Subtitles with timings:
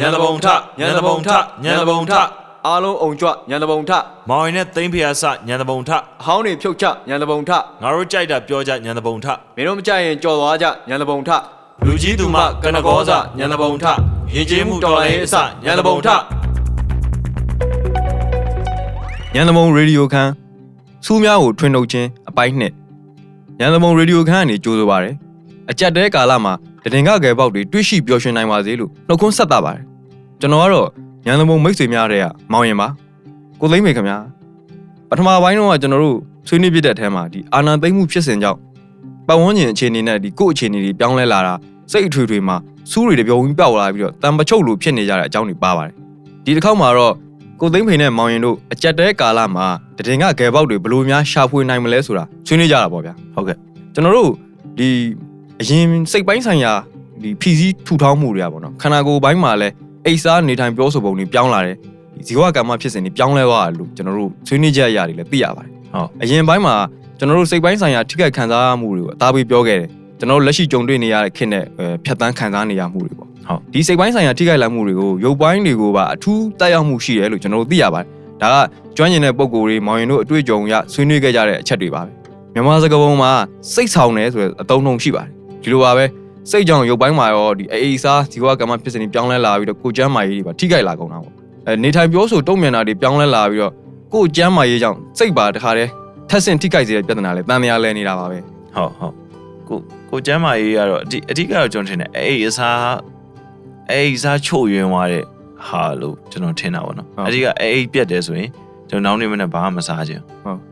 [0.00, 0.46] ညံတဘုံထ
[0.78, 1.28] ညံတဘုံထ
[1.64, 2.12] ညံတဘုံထ
[2.66, 3.90] အားလုံးအုံကြွညံတပုံထ
[4.28, 7.50] မောင်ရင်နဲ့သိမ့်ဖျားစညံတဘုံထအဟောင်းတွေဖြုတ်ချညံတပုံထ
[7.82, 9.26] ငါတို့ကြိုက်တာပြောကြညံတဘုံထ
[9.56, 11.30] မင်းတို့မကြိုက်ရင်ကြော်သွားကြညံတပုံထ
[11.86, 13.84] လူကြီးသူမကနကောစညံတဘုံထ
[14.34, 16.08] ရင်ကျေးမှုတော်လိုင်းအစညံတဘုံထ
[19.34, 20.30] ညံသမုံရေဒီယိုခန်း
[21.04, 22.72] စူးများကိုထွင်ထုတ်ခြင်းအပိုင်းနှစ်
[23.58, 25.14] ညံသမုံရေဒီယိုခန်းအနေကြိုးဆိုပါရယ်
[25.70, 26.54] အကြက်တဲကာလမှာ
[26.90, 29.84] တည်ငကငယ်ပေါက်တွေတွေ့ရှိပျော်ရွှင်နိုင်ပါစေလို့နှုတ်ခွန်းဆက်တာပါတယ်
[30.40, 30.88] ကျွန်တော်ကတော့
[31.26, 32.88] ညံသမုံမိတ်ဆွေများတဲ့ကမောင်ရင်ပါ
[33.60, 34.18] ကိုသိမ့်မေခင်ဗျာ
[35.08, 36.16] ပထမပိုင်းတော့ကကျွန်တော်တို့
[36.48, 38.58] ဆွေးနွေးပြတဲ့အထဲမှာဒီအာနာသိမ့်မှုဖြစ်စဉ်ကြောင့်
[39.28, 41.54] ပတ်ဝန်းကျင်အခြေအနေနဲ့ဒီကိုယ့်အခြေအနေတွေပြောင်းလဲလာတာ
[41.92, 42.56] စိတ်အထွေထွေမှာ
[42.90, 45.94] စူးတွေတပြုံကြီးပြောက်လာပြီးတော့တံပချုပ်လိုဖြစ်နေကြတဲ့အကြောင်းတွေပါပါတယ်
[46.44, 47.14] ဒီတစ်ခေါက်မှာတော့
[47.60, 53.56] ကိုသိန်းဖိန်နဲ့မောင်ရင်တို့အကြက်တဲကာလမှာတည်ငါဂယ်ပေါက်တွေဘယ်လို့များရှာဖွေနိုင်မလဲဆိုတာဆွေးနွေးကြတာပေါ့ဗျာဟုတ်ကဲ့
[53.94, 54.30] ကျွန်တော်တို့
[54.78, 54.88] ဒီ
[55.60, 56.72] အရင်စိတ်ပိုင်းဆိုင်ရာ
[57.22, 59.74] ဒီဖြီးစည်းထူထောင်မှုတွေကပေါ့နော်ခန္ဓာကိုယ်ပိုင်းမှာလည်း
[60.06, 61.76] အိတ်စားနေထိုင်ပြောဆိုပုံတွေပြောင်းလာတယ်
[62.16, 66.74] ဒီဇီဝကမ္မဖြစ်စဉ်တွေပြောင်းလဲသွားတယ်လို့ကျွန်တော်တို့ဆွေးနွေးကြရရတယ်လည်းသိရပါတယ်ဟုတ်အရင်ပိုင်းမှာ
[67.18, 78.06] ကျွန်တော်တို့စိတ်ပိုင်းဆိုင်ရာထိခိုက်ခံစားမှုတွေကိုအသားပေးပြောခဲ့တယ်ကျွန်တော်တို့လက်ရှိကြုံတွေ့နေရတဲ့ခေတ်နဲ့အဲဖြတ်တန်းခံစားနေရမှုတွေပေါ့ဟုတ်ဒီစိတ်ပိုင်းဆိုင်ရာထိခိုက်လာမှုတွေကိုရုပ်ပိုင်းတွေကိုပါအထူးတက်ရောက်မှုရှိတယ်လို့ကျွန်တော်တို့သိရပါတယ်
[78.42, 78.56] ဒါက
[78.96, 82.10] ကျွမ်းကျင်တဲ့ပုံကိုယ်တွေမောင်ရင်တို့အတွေ့အကြုံရဆွေးနွေးခဲ့ကြတဲ့အချက်တွေပါပဲ
[82.54, 83.32] မြန်မာစကားပုံမှာ
[83.72, 85.30] စိတ်ဆောင်တယ်ဆိုတဲ့အသုံးနှုန်းရှိပါတယ်
[85.62, 86.04] ဒီလိုပါပဲ
[86.50, 91.32] စိတ်ကြောင့်ရုပ်ပိုင်းမှာရောဒီအေးအေးစားဇီဝကမ္မဖြစ်စဉ်တွေပြောင်းလဲလာပြီးတော့ကိုယ်ကျမ်းမာရေးတွေပါထိခိုက်လာကုန်တာပေါ့
[91.66, 93.72] အဲနေထိုင်ပြောဆိုတုံ့ပြန်တာတွေပြောင်းလဲလာပြီးတော့
[94.12, 95.90] ကိုယ်ကျမ်းမာရေးကြောင့်စိတ်ပါတခါတည်း
[96.28, 98.38] ထက်ဆင့်ထိခိုက်စေတဲ့ပြဿနာလဲတန်မြာလဲနေတာပါပဲ
[98.74, 99.14] ဟုတ်ဟုတ်
[99.68, 99.78] ကို
[100.10, 102.78] ကိုကျမ်းမာရေးကတော့အဓိအဓိကတော့ကျွန်တော်ထင်တယ်အဲ့ဒီအစား
[103.90, 105.24] အဲ့ဒီအစားချို့ယွင်းသွားတဲ့
[105.68, 108.50] ဟာလို့ကျွန်တော်ထင်တာပေါ့နော်အဓိကအဲ့ဒီပြက်တယ်ဆိုရင်
[108.90, 110.71] ကျွန်တော်နောက်နေ့မနေ့ဘာမှမစားချင်ဟုတ်အ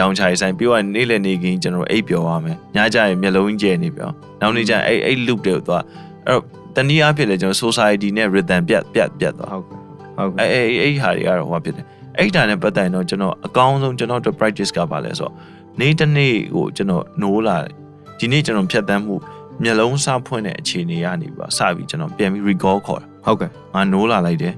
[0.00, 4.08] တောင်ချာရေးဆိုင်ပြီးတော့နေ့လည်နေကင်းကျွန်တော်အိပ်ပျော်ရမယ်ညကျရင်မျက်လုံးကြီးကျဲနေပြော
[4.40, 5.82] နောက်နေ့ကျရင်အဲ့အဲ့ loop တွေကိုသွား
[6.26, 6.42] အဲ့တော့
[6.76, 9.78] တနည်းအားဖြင့်လေကျွန်တော် society နဲ့ rhythm ပြတ်ပြတ်ပြတ်သွားဟုတ်ကဲ့
[10.16, 11.86] ဟုတ်ကဲ့အဲ့အဲ့အဲ့ဟာတွေကတော့ဟိုဖြစ်တယ်
[12.18, 15.32] အဲ့ဒါနဲ့ပတ်သက်ရင်တော့ကျွန်တော်အကောင်းဆုံးကျွန်တော်တို့ practice ကပါလဲဆိုတော့
[15.80, 17.72] နေ့တစ်နေ့ကိုကျွန်တော်နိုးလာတယ်
[18.18, 19.14] ဒီနေ့ကျွန်တော်ဖြတ်တန်းမှု
[19.62, 24.54] မျက်လုံးစဖွင့်တဲ့အခြေအနေကနေပြီးစပြီးကျွန်တော်ပြန်ပြီး recall ခေါ်တာဟုတ်ကဲ့ငါနိုးလာလိုက်တယ်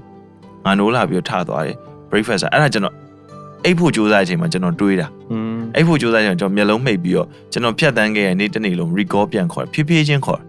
[0.65, 1.77] ငါနိုးလာပြီးတော့ထသွားတယ်
[2.09, 2.95] breakfast အဲ့ဒါကျွန်တော်
[3.65, 5.07] အိပ်ဖို့ကြိုးစားချိန်မှာကျွန်တော်တွေးတာ
[5.75, 10.41] အိပ်ဖို့ကြိုးစားချိန်မှာကျွန်တော်မျက်လုံးမှိတ်ပြီးတော့ကျွန်တော်ဖြတ်တန်းခဲ့တဲ့နေ့တစ်နေ့လုံး record ပြန်ခေါ်ဖြည်းဖြည်းချင်းခေါ်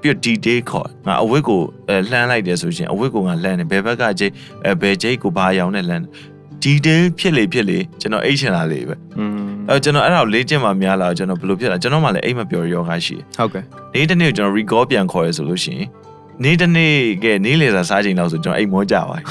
[0.00, 1.60] ပြီးတော့ D-day ခေါ်ငါအဝတ်ကို
[2.10, 4.26] လှမ်းလိုက်တယ်ဆိုရင်အဝတ်ကိုငါလှမ်းတယ်ဘယ်ဘက်ကကျိ
[4.80, 6.10] ဘယ်ကျိကိုဘာရောင်နဲ့လှမ်းတယ်
[6.64, 15.88] detail ဖြစ်လေဖြစ်လေကျွန်တော်အိတ်ချင်လာလေပဲอืมအဲကျွန်တော်အဲ့ဒါကိုလေ့ကျင့်မှများလာကျွန်တော်ဘယ်လိုဖြစ်လာကျွန်တော်မှလည်းအိတ်မပြောယောဂရှိတယ်ဟုတ်ကဲ့နေ့တစ်နေ့ကျွန်တော် record ပြန်ခေါ်ရဆိုလို့ရှိရင်
[16.44, 19.22] နေ့တစ်နေ့ကနေ့လေစာစားချိန်လောက်ဆိုကျွန်တော်အိတ်မောကြပါပြီ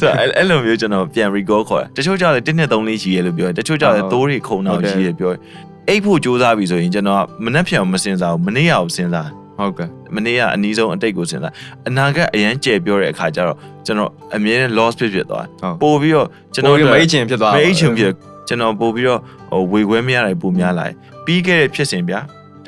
[0.00, 5.40] ဆိုတော့အဲ့အဲ့လိုမျိုးကျွန်တော်ပြန် recall ခေါ်တယ်တချို့ကြောက်တယ်1နဲ့3လေးရှိရဲလို့ပြောတယ်တချို့ကြောက်တယ်သိုးတွေခုံတော့ရှိရဲပြောတယ်
[5.88, 9.28] အိတ်ဖို့စူးစမ်းပြီဆိုရင်ကျွန်တော်ကမနှက်ဖြန်အောင်မစင်စားဘူးမနေ့ရအောင်စဉ်းစား
[9.58, 11.52] ဟုတ်ကဲ့မနေ့ကအနည်းဆုံးအတိတ်ကိုစဉ်းစား
[11.88, 13.56] အနာဂတ်အရန်ကြဲပြောတဲ့အခါကျတော့
[13.86, 18.12] ကျွန်တော်အမြဲတမ်း loss ဖြစ်ဖြစ်သွားတယ်ဟုတ်ပို့ပြီးတော့ကျွန်ကျွန်တော်တော်မိတ်ချင်ဖြစ်သွားမိတ်ချင်ဖြစ်
[18.48, 20.94] ကျွန်တော်ပို့ပြီးတော့ဟိုဝေခွဲမရတိုင်းပို့များလာတယ်
[21.26, 22.20] ပြီးခဲ့တဲ့ဖြစ်စဉ်ဗျာ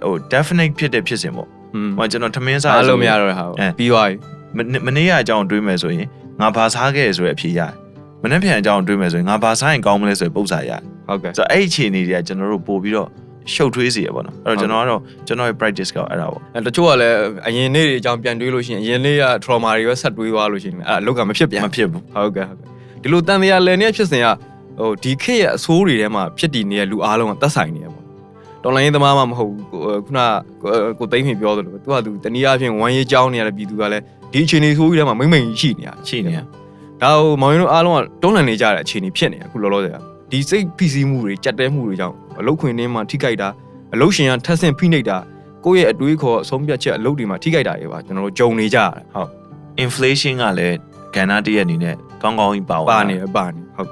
[0.04, 1.57] ဟို definite ဖြစ်တဲ့ဖြစ်စဉ်ပေါ့อืม
[1.98, 4.16] ဟိုကျွန်တော်ထမင်းစားအားလို့မရတော့တဲ့ဟာအဲပြီးသွားပြီ
[4.56, 6.06] မနေ့မနေ့ကအကြောင်းတွေးမယ်ဆိုရင်
[6.40, 7.72] ငါဘာစားခဲ့ရဆိုတဲ့အဖြေရတယ်
[8.22, 13.08] မနေ့ပြန်အကြောင်းတွေးမယ်ဆိုရင်ငါဘာစားရင်ကောင်းမလဲဆိုတဲ့ပုံစံရတယ်ဟုတ်ကဲ့ဆိုတော့အဲ့ဒီအခြေအနေတွေကကျွန်တော်တို့ပို့ပြီးတော့
[13.54, 17.16] ရှုပ်ထွေးစေရပေါ့နော်အဲ့တော့ကျွန်တော်ကတော့ကျွန်တော်ရဲ့ practice ကအဲ့ဒါပေါ့အဲတချို့ကလည်း
[17.48, 22.68] အရင်နေ့တွေအကြောင်းပြန်တွေးလို့ရှိရင်အရင်နေ့က trauma တွေပဲဆက်တွေးသွားလို့ရှိရင်အဲ့အလောက်ကမဖြစ်ပြန်မဖြစ်ဘူးဟုတ်ကဲ့ဟုတ်ကဲ့
[23.02, 24.26] ဒီလိုတန်တရားလည်နေဖြစ်စဉ်က
[24.80, 27.97] ဟိုဒီခေတ်ရဲ့အဆိုးတွေထဲမှာဖြစ်တည်နေတဲ့လူအားလုံးကသက်ဆိုင်နေရပေါ့
[28.62, 30.20] တော်လိုင်းရေးသမားမှမဟုတ်ဘူးကိုခုန
[30.62, 34.02] ကိုကိုသိမ့်ခင်ပြောသလိုပဲသူကသူတနည်းအားဖြင့်ဝမ်းရေးကြောင်းနေရတဲ့ပြည်သူကလည်း
[34.32, 36.38] ဒီအခြေအနေဆိုးကြီးထဲမှာမိမ့်မိန်ကြီးရှိနေရရှိနေရ
[37.02, 39.96] ဒါဟိုမောင်ရင်တို့အားလုံးကတွန်းလှန်နေကြတဲ့အခြေအနေဖြစ်နေအခုလောလောဆယ်က
[40.30, 43.48] ဒီစိတ်ဖိစီးမှုတွေကြက်တဲမှုတွေကြောင့်အလုတ်ခွင်ထဲမှာထိခိုက်တာ
[43.94, 45.18] အလုတ်ရှင်ကထက်ဆင့်ဖိနှိပ်တာ
[45.64, 49.30] ကိုယ့်ရဲ့အတွေးခေါ်အဆုံးဖြတ်ချက်အလုတ်တွေမှာထိခိုက်တာတွေပါကျွန်တော်တို့ကြုံနေကြရတယ်ဟုတ်
[49.84, 50.76] inflation ကလည်း
[51.14, 53.88] ကဏ္ဍတစ်ရက်အနေနဲ့ကောင်းကောင်းကြီးပါဝင်ပါနေတယ်ပါနေဟုတ်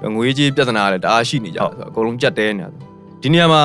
[0.00, 2.70] ကဲ့ငွေကြီးပြဿနာကလည်းတအားရှိနေကြတယ်ဆိုတော့အကုန်လုံးကြက်တဲနေတာ
[3.22, 3.62] ဒီနေရာမှာ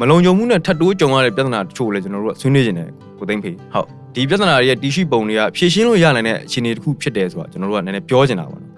[0.00, 2.88] မလုံခြုံမှုနဲ့ထပ်တိုးကြုံရတဲ့ပြဿနာတချို့လည်းကျွန်တော်တို့ကဆွေးနွေးနေတယ်
[3.18, 8.72] ကိုသိမ့်ဖေဟုတ်ဒီပြဿနာတွေရဲ့တီရှိပုံတွေကဖြေရှင်းလို့ရနိုင်တဲ့အခြေအနေတစ်ခုဖြစ်တယ်ဆိုတာကျွန်တော်တို့ကနည်းနည်းပြောချင်တာပါနော်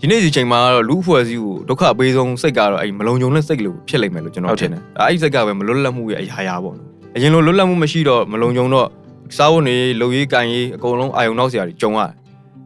[0.00, 8.88] ဒီနေ့ဒီချိန်မှာတော့လူအဖွဲ့အစည်းကိုဒုက္ခအပေးဆုံးစိတ်ကတော့အဲ့မလုံခြုံတဲ့စိတ်လို့ဖြစ်လိမ့်မယ်လို့ကျွန်တော်ထင်တယ်အဲ့ဒီစိတ်ကပဲမလွတ်လပ်မှုရဲ့အရာရာပေါ့နော်အရင်လိုလွတ်လပ်မှုမရှိတော့မလုံခြုံတော့
[9.36, 12.14] စားဝတ်နေလုံရေးကန်ရေးအကုန်လုံးအာယုံနောက်စရာတွေကြုံရတယ်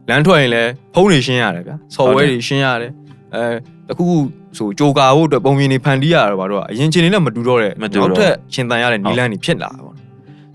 [0.09, 2.91] လမ်းထွက်ရင်လည်းဖုန်းတွေရှင်းရတယ်ဗျာဆော်ဝဲတွေရှင်းရတယ်
[3.33, 3.43] အဲ
[3.87, 4.17] တခုခု
[4.57, 9.95] ဆိုကြိုကာဖို့အတွက်ပုံပြင်တွေဖန်တီးရတာပါတော့အရင်ချိန်တွေနဲ့မတူတော့တဲ့နောက်ထပ်ရှင်တန်ရတဲ့နီလန်းတွေဖြစ်လာတာပေါ့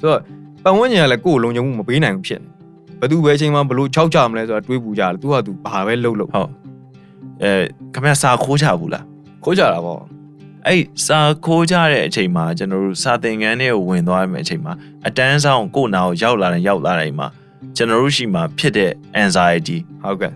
[0.00, 0.20] ဆိုတော့
[0.64, 2.48] ပတ်ဝန်းကျင်ကလည်းကိုယ်ကိုလုံခြုံမှုမပေးနိုင်ဘူးဖြစ်နေ
[3.00, 6.50] ဘယ်သူပဲအချိန်မှဘလို့ခြောက်ကြမလဲဆိုတာတွေးပူကြတယ်သူကသူဘာပဲလှုပ်လှုပ်ဟုတ်
[7.42, 7.50] အဲ
[7.94, 9.04] ခမရစာခိုးချဘူးလား
[9.44, 10.00] ခိုးကြတာပေါ့
[10.66, 14.72] အဲ့စာခိုးကြတဲ့အချိန်မှာကျွန်တော်တို့စာသင်ခန်းထဲကိုဝင်သွားတဲ့အချိန်မှာ
[15.06, 17.28] အတန်းဆောင်ကိုယ့်နာကိုရောက်လာတယ်ရောက်လာတိုင်းမှာ
[17.76, 18.90] ကျွန်တော်တို့ရှိမှဖြစ်တဲ့
[19.22, 20.32] anxiety ဟုတ်ကဲ့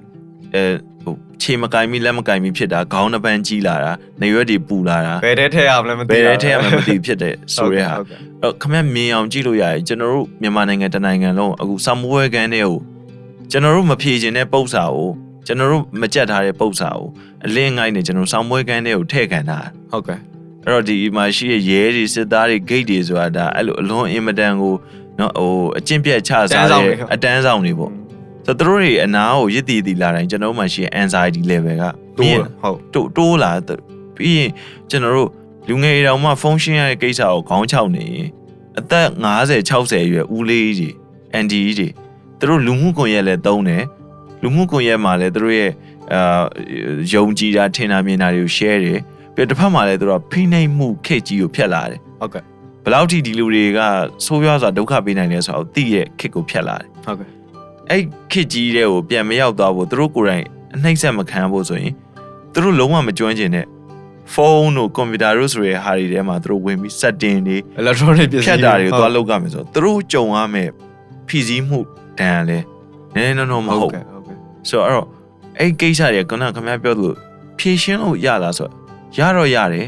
[0.54, 0.62] အဲ
[0.97, 0.97] ဟို
[1.42, 12.76] ခြေမကင်မိလက်မကင်မိဖြစ်တာခေါင်းတစ်ပန်းကြီးလာတာနေရွက်တွေပူလာတာဘယ်တဲ့ထည့်ရမလဲမသိဘယ်ထဲထည့်ရမှန်းမသိဖြစ်တဲ့ဆိုရဲဟာဟုတ်ကဲ့အဲ့ခမက်မြင်အောင်ကြည့်လို့ရတယ်ကျွန်တော်တို့မြန်မာနိုင်ငံတနိုင်ငံလုံးအခုဆမ်မွေးကန်တွေကို
[13.50, 15.10] ကျွန်တော်တို့မဖြေခြင်းတဲ့ပု္ပ္ပစာကို
[15.46, 17.06] ကျွန်တော်တို့မကြက်ထားတဲ့ပု္ပ္ပစာကို
[17.46, 19.58] အလင်းငိုင်းနေကျွန်တော်ဆမ်မွေးကန်တွေကိုထည့်ခံတာ
[19.92, 20.18] ဟုတ်ကဲ့
[20.64, 24.74] အဲ့တော့ဒီမှာရှိတဲ့ရဲတွေစစ်သားတွေ gate တွေဆိုတာဒါအဲ့လိုအလွန်အင်မတန်ကို
[25.18, 26.82] နော်ဟိုအကျင့်ပြတ်ချစားတဲ့
[27.14, 27.92] အတန်းဆောင်တွေပေါ့
[28.48, 31.84] ဆိုတော့သူတို့တွေအနာကိုရစ်တည်တည်လာတိုင်းကျွန်တော်တို့မှရှိတဲ့ anxiety level က
[32.18, 33.78] တိုးမြင့်ဟုတ်တိုးတိုးလာတယ်
[34.16, 34.50] ပြီးရင်
[34.90, 35.30] ကျွန်တော်တို့
[35.68, 38.28] လူငယ်တွေတောင်မှ function ရတဲ့ကိစ္စကိုခေါင်းချောက်နေရင်
[38.78, 40.94] အသက်50 60အရွယ်ဦးလေးကြီး
[41.42, 41.88] ND ကြီးတွေ
[42.38, 43.84] သူတို့လူမှုကွန်ရက်လည်းတုံးတယ်
[44.42, 45.70] လူမှုကွန်ရက်မှာလည်းသူတို့ရဲ့
[46.12, 46.44] အာ
[47.12, 49.00] ယုံကြည်တာထင်တာမြင်တာတွေကို share တယ်
[49.34, 52.42] ပြီးတော့တစ်ဖက်မှာလည်းသူတို့ကဖိနှိပ်မှုခက်ကြီးကိုဖျက်လာတယ်ဟုတ်ကဲ့
[52.84, 53.78] ဘယ်လောက်ထိဒီလူတွေက
[54.24, 57.37] ဆိုးရွားစွာဒုက္ခပေးနိုင်လဲဆိုတော့သိရဲ့ခက်ကိုဖျက်လာတယ်ဟုတ်ကဲ့
[57.90, 58.02] အဲ့
[58.32, 60.44] ခစ်ကြီးတဲ့ကိုပြန်မရောက်သွားဖို့သူတို့ကိုယ်တိုင်
[60.74, 61.92] အနှိမ့်ဆက်မခံဖို့ဆိုရင်
[62.52, 63.66] သူတို့လုံးဝမကျွမ်းကျင်တဲ့
[64.32, 70.68] ဖုန်းတို့ကွန်ပျူတာတို့ဆိုတဲ့ဟာတွေထဲမှာသူတို့ဝင်ပြီး setting တွေ electronic ပစ္စည်းဖြတ်တာတွေကိုသွားလုပ်ကြမယ်ဆိုတော့သူတို့ကြုံရမယ်
[71.28, 71.80] ဖြည့်ဆည်းမှု
[72.18, 72.58] တန်လဲ
[73.14, 74.36] နည်းနည်းတော့မဟုတ်ကဲ့ဟုတ်ကဲ့
[74.68, 75.06] ဆိုတော့အဲ့တော့
[75.58, 77.14] အဲ့ကိစ္စတွေကခုနကခင်ဗျားပြောသလို
[77.58, 78.74] ဖြည့်ရှင်းလို့ရလားဆိုတော့
[79.18, 79.86] ရတော့ရတယ်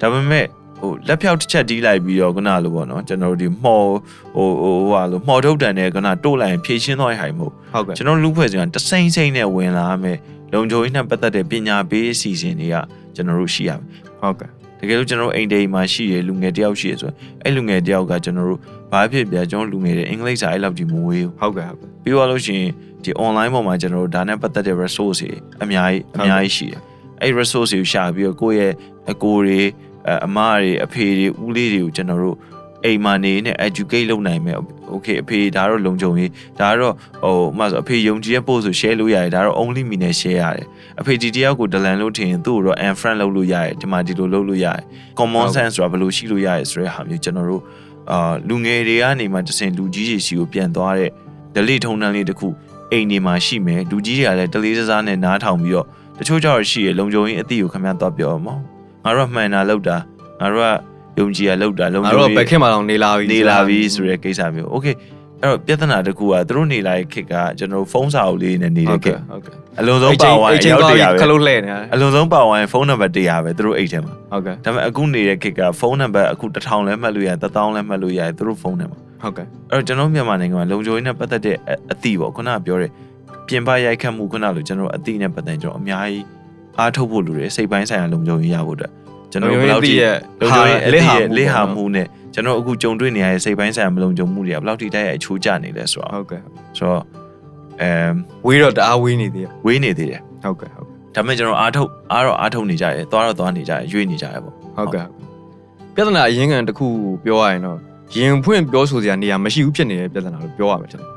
[0.00, 0.46] ဒါပေမဲ့
[0.78, 3.88] ဟိုလက်ဖြောက်တစ်ချက်တီးလိုက်ပြီးတော့ခုနလိုပေါ့နော်ကျွန်တော်တို့ဒီမှော်
[4.34, 10.18] ဟိုဟိုဟာလိုမှော်ထုတ်တန်နဲ့ခုနတိုးလိုက်ရင်ဖြည့်ရှင်းတော့ရဟိုင်မဟုတ်ဟုတ်ကဲ့ကျွန်တော်လူဖွဲ့စင်ကတစိမ့်စိမ့်နဲ့ဝင်လာမယ်
[10.52, 12.76] လုံခြုံရေးနဲ့ပတ်သက်တဲ့ပညာပေးအစီအစဉ်တွေက
[13.14, 13.84] ကျွန်တော်တို့ရှိရမယ်
[14.20, 14.50] ဟုတ်ကဲ့
[14.80, 18.60] တကယ်လို့ကျွန်တော်တို့အိမ်တိမ်မှာရှိရလူငယ်တယောက်ရှိရဆိုရင်အဲ့လူငယ်တယောက်ကကျွန်တော်တို့
[18.92, 22.70] ဘာဖြစ်ပြကျွန်တော်လူငယ်တွေအင်္ဂလိပ်စာအဲ့လောက်ကြီးမဝေးဘူးဟုတ်ကဲ့ဟုတ်ကဲ့ပြီးတော့လို့ရှိရင်
[23.04, 25.32] ဒီ online ပေါ်မှာကျွန်တော်တို့ဒါနဲ့ပတ်သက်တဲ့ resource တွေ
[25.62, 26.80] အများကြီးအများကြီးရှိတယ်
[27.22, 28.72] အဲ့ resource တွေကိုရှာပြီးတော့ကိုယ့်ရဲ့
[29.10, 29.60] အကိုတွေ
[30.08, 32.36] အအမတွေအဖေတွေဦးလေးတွေကိုကျွန်တော်တို့
[32.84, 34.58] အိမ်မှာနေနဲ့ educate လုပ်နိုင်မယ်
[34.94, 36.30] okay အဖေဒါတော့လုံခြုံရေး
[36.60, 36.94] ဒါတော့
[37.24, 40.66] ဟိုမှဆိုအဖေယုံကြည်ရဲ့ post ဆို share လုပ်ရတယ်ဒါတော့ only me နဲ့ share ရတယ်
[41.00, 44.82] အဖေဒီတယောက်ကိုဒလန်လို့ထင်ရင်သူ့ကိုတော့ unfriend လုပ်လို့ရတယ်ဒီမှာဒီလိုလုပ်လို့ရတယ်
[45.18, 47.62] common sense ဆိုတာဘယ်လိုရှိလို့ရတယ်ဆိုတဲ့ဟာမျိုးကျွန်တော်တို့
[48.10, 51.10] အာလူငယ်တွေကနေမှတစင်လူကြီးတွေစီကိုပြန်သွားတဲ့
[51.54, 52.48] ဒလိထုံနှန်းလေးတစ်ခု
[52.92, 55.86] အိမ်နေမှာရှိမယ်လူကြီးတွေကလည်းတလေးစားစားနဲ့နားထောင်ပြီးတော့
[56.18, 59.97] တချို့ကြောင့်ရှိရလုံခြုံရေးအသည့်ကိုခင်ဗျားတော့ပြောမှာ ငါတို့ကမှန်တာလောက်တာ
[60.41, 60.67] ငါတို့က
[61.19, 64.87] ယုံကြည်ရလောက်တာလုံ ငါ ခြုံ တို့က ရေး ဘက်ခင်မှာတော့နေလာပြီ နေလာပြီဆိုတဲ့ကိစ္စမျိုးโอเค
[65.41, 71.79] အဲ့တော့ပြဿနာတစ်ခုကသူတို့နေလာတဲ့ခေတ်ကကျွန်တော်တို့ဖုန်းစာအုပ်လေးနဲ့နေ ဟု တဲ့ တ် ခေ ကဲ့ တ် ဟုတ်ကဲ့ အလုံးစုံပါဝိုင်း အဲ့ချိန် ရောက် သွား တ ပြီ ရပဲ ခလုတ်လှဲနေတာ
[71.93, 82.91] အလုံးစုံပါဝိုင်းဖုန်းနံပါတ်100ပဲသူတို့အိတ်ထဲမှာ ဟုတ်ကဲ့ ဒါပေမဲ့အခုနေတဲ့ခေတ်ကဖုန်းနံပါတ်အခု1000လဲမှတ်လို့ရတယ်1000လဲမှတ်လို့ရတယ်သူတို့ဖုန်းထဲမှာ ဟုတ်ကဲ့ အဲ့တော့ကျွန်တော်မြန်မာနိုင်ငံမှာလုံခြုံရေးနဲ့ပတ်သက်တဲ့အအသည့်ပေါ့ခုနကပြောတဲ့
[83.47, 86.25] ပြင်ပရိုက်ခတ်မှုခုနလိုကျွန်တော်တို့အသည့်နဲ့ပတ်သက်ကျွန်တော်အများကြီး
[86.78, 88.92] အားထုတ်ဖို့လိုတယ်စိတ်ပိုင်းဆိုင်ရာလုံခြုံရေးရဖို့အတွက်
[89.30, 89.94] ကျွန်တော်တို့ဘယ်လောက်ထိ
[90.40, 96.40] လုံခြုံရေးအသည့်ရဲ့လက်ဟာမှုနဲ့ကျွန်တော်အခုကြုံတွေ့နေရတဲ့စိတ်ပိုင်းဆိုင်ရာမလုံခြုံမှုတွေကဘယ်လောက်ထိတိုက်ရိုက်အချိုးကျနေလဲဆိုတော့ဟုတ်ကဲ့
[96.78, 97.02] ဆိုတော့
[97.80, 98.12] အမ်
[98.46, 105.06] ဝေးတော့တအားဝေးနေသေးတယ်ဝေးနေသေးတယ်ဟုတ်ကဲ့ဟုတ်ကဲ့ဒါပေမဲ့ကျွန်တော်အားထုတ်အားတော့အားထုတ်နေကြတယ်သွားတော့သွားနေကြတယ်ရွေးနေကြတယ်ပေါ့ဟုတ်ကဲ့
[105.94, 106.86] ပြဿနာအရင်းခံတစ်ခု
[107.24, 107.78] ပြောရရင်တော့
[108.14, 111.08] ရင်ဖွင့်ပြောဆိုစရာနေရာမရှိဘူးဖြစ်နေတဲ့ပြဿနာလို့ပြောရမှာဖြစ်တယ်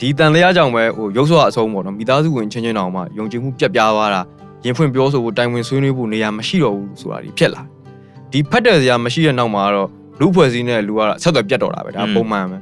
[0.00, 4.22] ဒီတန်လျားကြောင့်ပဲဟိုရုပ်စွာအဆုံးပေါ့နော်မိသားစုဝင်ချင်းချင်းတောင်မှယုံကြည်မှုပြတ်ပြားသွားတာ
[4.64, 7.62] ရင်ဖွင့်ပြောဆိုဖို့တိုင်ဝင်ဆွေးနွေးဖို့နေရာမရှိတော့ဘူးဆိုတာဒီဖြစ်လာ
[8.32, 9.88] ဒီဖတ်တဲ့စရာမရှိတဲ့နောက်မှာတော့
[10.20, 12.58] လူဖွဲ့စည်းနဲ့လူကတော့ဆက်သွယ်ပြတ်တော့တာပဲဒါပုံမှန်ပဲ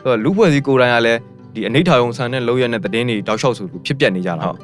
[0.00, 1.18] ဆိုတော့လူဖွဲ့စည်းကိုယ်တိုင်ကလည်း
[1.54, 4.58] ဒီအနိဋ္ဌာယုံဆန်တဲ့လောက်ရတဲ့သတင်းတွေတောက်လျှောက်ဆိုလို့ဖြစ်ပြနေကြတာဟုတ်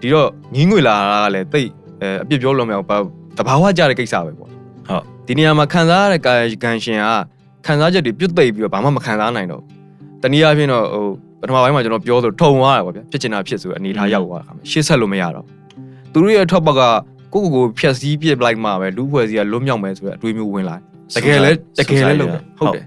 [0.00, 1.68] ဒီတော့ညီးငွေလာတာကလည်းတိတ်
[2.02, 2.96] အဲအပြစ်ပြောလို့မရဘူးဘာ
[3.38, 7.08] တဘာဝကြတဲ့ကိစ္စပဲပေါ့ဟုတ်ဒီနေရာမှာခံစားရတဲ့ကာယကံရှင်က
[7.66, 11.04] ခံစားချက်တွေပြတ်သိပ်ပြီးတော့ဘာမှမခံစားနိုင်တော့ဘူးတနည်းအားဖြင့်တော့ဟို
[11.40, 15.59] ပထမပိုင်းမှာကျွန်တော်ပြောဆိုထုံသွားတာပေါ့ဗျာဖြစ်ချင်တာဖြစ်ဆိုအနေထားရောက်သွားတာခါမှာရှေ့ဆက်လို့မရတော့ဘူး
[16.12, 16.82] သူတို့ရဲ့ထွက်ပေါက်က
[17.34, 20.82] ကိုကိုကိုဖြက်စီးပြစ်လိုက်မှပဲလူဖွဲ့စည်းကလွတ်မြောက်မယ်ဆိုတဲ့အတွေးမျိုးဝင်လာတယ်
[21.16, 22.84] တကယ်လဲတကယ်လဲလို့ဟုတ်တယ်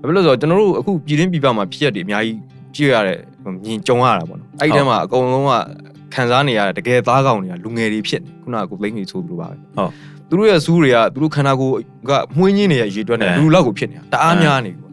[0.00, 2.38] ဘာဖြစ်လို့လဲဆိုတော့ကျွန်တော်တို့အခုပြည်တွင်းပြည်ပမှာဖြစ်ရတဲ့အများကြီး
[2.74, 3.18] ကြည့်ရတဲ့
[3.64, 5.52] မြင်ကြုံရတာပေါ့နော်အဲ့ဒီထဲမှာအကုန်လုံးက
[6.14, 9.90] ခံစားနေရတဲ့တကယ်သားကောင်တွေကလူငယ်တွေဖြစ်နေခုနကကိုလိမ့်ကြီးဆိုသလိုပါပဲဟုတ်
[10.28, 11.74] သူတို့ရဲ့စူးတွေကသူတို့ခန္ဓာကိုယ်
[12.10, 14.92] ကမှွှင်းကြီးနေရဲ့ရေတွက်နေအဲလူလောက်ကိုဖြစ်နေတာတအားများနေပြီပေါ့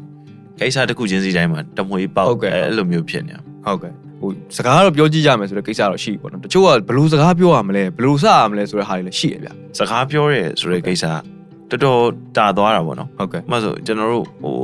[0.60, 11.05] ကိစ္စတစ်ခုချင်းစီတိုင်းမှာတမွေပေါက်ဟုတ်ကဲ့အဲ့လိုမျိုးဖြစ်နေတာဟုတ်ကဲ့ ဟိုစကားတော့ပြောကြည့်ကြမယ်ဆိုတဲ့ကိစ္စတော့ရှိပြီပေါ့နော်တချို့ကဘယ်လိုစကားပြောရမလဲဘယ်လိုစရမလဲဆိုတဲ့ဟာတွေလည်းရှိရဗျ စကားပြောရဲဆိုတဲ့ကိစ္စ
[11.71, 12.01] တော်တော်
[12.37, 14.57] တာသွားတာပေါ့နော် ဟုတ်ကဲ့ ဥပမာဆိုကျွန်တော်တို့ဟို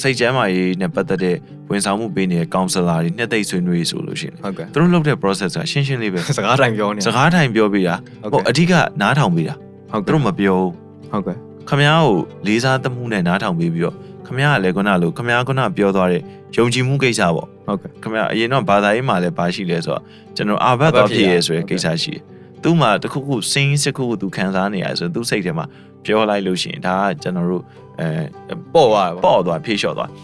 [0.00, 1.36] စိတ်ကျမ်းမာရေးနဲ့ပတ်သက်တဲ့
[1.70, 9.54] ဝန်ဆောင်မှုပေးနေတဲ့ counselor တွေနှစ်သိမ့်ဆွေးနွေးဆိုလို့ရှိရင် ဟုတ်ကဲ့ သူတို့လုပ်တဲ့ process ကရှင်းရှင်းလေးပဲ စကားတိုင်းပြောနေ စကားထိုင်ပြောပေးတာ ဟုတ် ဟို ကဲ့ အဓိကနားထောင်ပေးတာ
[9.90, 10.72] ဟုတ် သူ ကဲ့ တို့မပြောဘူး
[11.10, 11.36] ဟုတ်ကဲ့
[11.68, 12.16] ခမ ्या ကို
[12.46, 16.22] လေးစားသမှုနဲ့နားထောင်ပေးပြီးတော့ခမ ्या ကလည်းခုနလိုခမ ्या ခုနပြောသွားတဲ့
[16.56, 20.01] ယုံကြည်မှုကိစ္စပေါ့ ဟုတ်ကဲ့ခမ ्या အရင်တော့ဘာသာရေးမှာလည်းပါရှိလဲဆိုတော့
[20.35, 22.21] ကျွန်တော်အာဘတ်သွားဖြစ်ရဲဆိုတဲ့ကိစ္စရှိတယ်
[22.63, 25.65] သူ့မှာတစ်ခုခုစင်းစစ်ခုခုသူခံစားနေရဆိုသူ့စိတ်ထဲမှာ
[26.05, 27.63] ပြောလိုက်လို့ရှိရင်ဒါကကျွန်တော်တို့
[27.99, 30.15] အဲပေါ့သွားတယ်ပေါ့ပေါ့သွားဖြေလျှော့သွားဒါ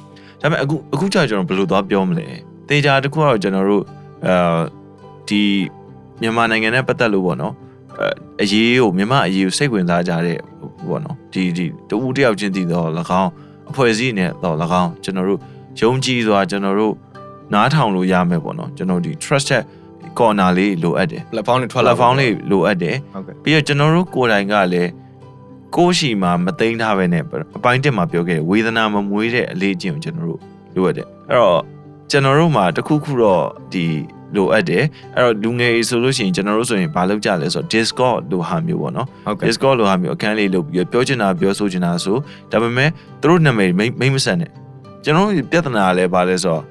[0.42, 2.26] ပေမဲ့အခုအခုကြာကျွန်တော်ဘယ်လိုသွားပြောမလဲ
[2.70, 3.84] တေချာတစ်ခုကတော့ကျွန်တော်တို့
[4.26, 4.34] အဲ
[5.30, 5.42] ဒီ
[6.22, 7.54] မြန်မာနိုင်ငံနဲ့ပတ်သက်လို့ပေါ့နော်
[8.00, 8.08] အဲ
[8.42, 10.38] အရေးကိုမြန်မာအရေးကိုစိတ်ဝင်စားကြတဲ့
[10.88, 12.88] ပေါ့နော်ဒီဒီတဦးတယောက်ချင်းတည်တော့၎
[13.22, 13.32] င်း
[13.70, 15.40] အဖွဲ့အစည်းနဲ့တော့၎င်းကျွန်တော်တို့
[15.80, 16.94] ယုံကြည်စွာကျွန်တော်တို့
[17.54, 19.64] နားထောင်လို့ရမယ်ပေါ့နော်ကျွန်တော်ဒီ trusted
[20.18, 24.90] corner လေးလိုအပ်တယ် platform တွေထွက်လာ platform လေးလိုအပ်တယ်ဟုတ်ကဲ့ပြီးတော့ကျွန်တော်တို့ကိုယ်တိုင်ကလည်း
[25.76, 27.24] ကိုယ့်ရှိမှာမသိမ်းထားပဲနဲ့
[27.58, 30.42] အပိုင်းတက်မှာပြောခဲ့တယ်ဝေဒနာမမွေးတဲ့အလေးအကျင့်ကိုကျွန်တော်တို့
[30.76, 31.62] လိုအပ်တယ်အဲ့တော့
[32.12, 33.86] ကျွန်တော်တို့မှာတစ်ခုခုတော့ဒီ
[34.36, 34.84] လိုအပ်တယ်
[35.16, 42.18] အဲ့တော့လူငယ်ဆိုလို့ရှိရင်ကျွန်တော်တို့ဆိုရင်ဘာလုပ်ကြလဲဆိုတော့ Discord လိုဟာမျိုးပေါ့နော်ဟုတ်ကဲ့ Discord လိုဟာမျိုးအခန်းလေးလုပ်ပြီးတော့ပြောချင်တာပြောဆိုချင်တာဆို
[42.52, 42.90] ဒါပေမဲ့
[43.22, 44.52] သူတို့နာမည်မိတ်မိတ်မဆက်နဲ့
[45.04, 46.62] ကျွန်တော်တို့ပြဿနာလည်းဘာလဲဆိုတော့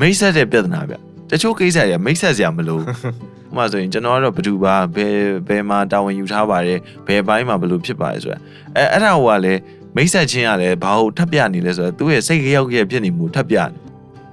[0.00, 0.94] မိတ်ဆက်တဲ့ပြဿနာဗျ
[1.30, 5.14] တချို့ကိစ္စတွေကမိတ်ဆက်စရာမလိုဘူးဥပမာဆိုရင်ကျွန်တော်ကတော့ဘယ်သူပါဘယ်
[5.48, 8.38] ဘယ်မှာတာဝန်ယူထားပါတယ်ဘယ်ဘိုင်းမှာဘယ်လိုဖြစ်ပါလဲဆိုတာ
[8.76, 9.60] အဲအဲ့ဒါဟိုကလည်း
[9.96, 13.78] မိတ်ဆက်ချင်းကလည်းဘာလို့ထပ်ပြနေလဲဆိုတော့သူ့ရဲ့စိတ်ကြောက်ရဲ့ဖြစ်နေမှုထပ်ပြနေ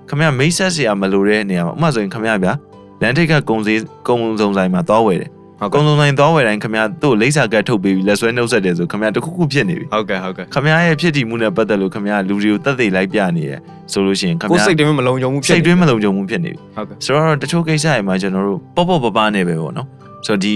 [0.10, 2.54] ခမရမိတ်ဆက်စရာမလိုတဲ့နေရာမှာဥပမာဆိုရင်ခမရဗျာ
[3.02, 13.52] လန်ထိတ်ကကုံစည်းကုံစုံဆိုင်မှာသွားဝယ်တယ် ဟုတ်ကုံကဲ့စုံဆိုင်သွားဝယ်တိုင်းခမရသူ့ကိုလိမ့်စာကတ်ထုတ်ပေးပြီးလက်ဆွဲနှုတ်ဆက်တယ်ဆိုခမရတခုခုဖြစ်နေပြီဟုတ်ကဲ့ဟုတ်ကဲ့ခမရရဲ့ဖြစ်တည်မှုနဲ့ပတ်သက်လို့ခမရလူတွေကိုတတ်သိလိုက်ပြနေရ
[13.92, 19.88] ဆိုလို့ရှိရင်ခမကိုရယ်စိတ်တွေမလုံးကြုံမှုဖြစ်စိတ်တွင်းမလုံခြုံမှုဖြစ်နေပြီဟုတ်ကဲ့ဆိုတော့တချို့ကိစ္စတွေမှာကျွန်တော်တို့ပေါ့ပေါ့ပပနဲ့ပဲပေါ့နော်
[20.26, 20.56] ဆိုတော့ဒီ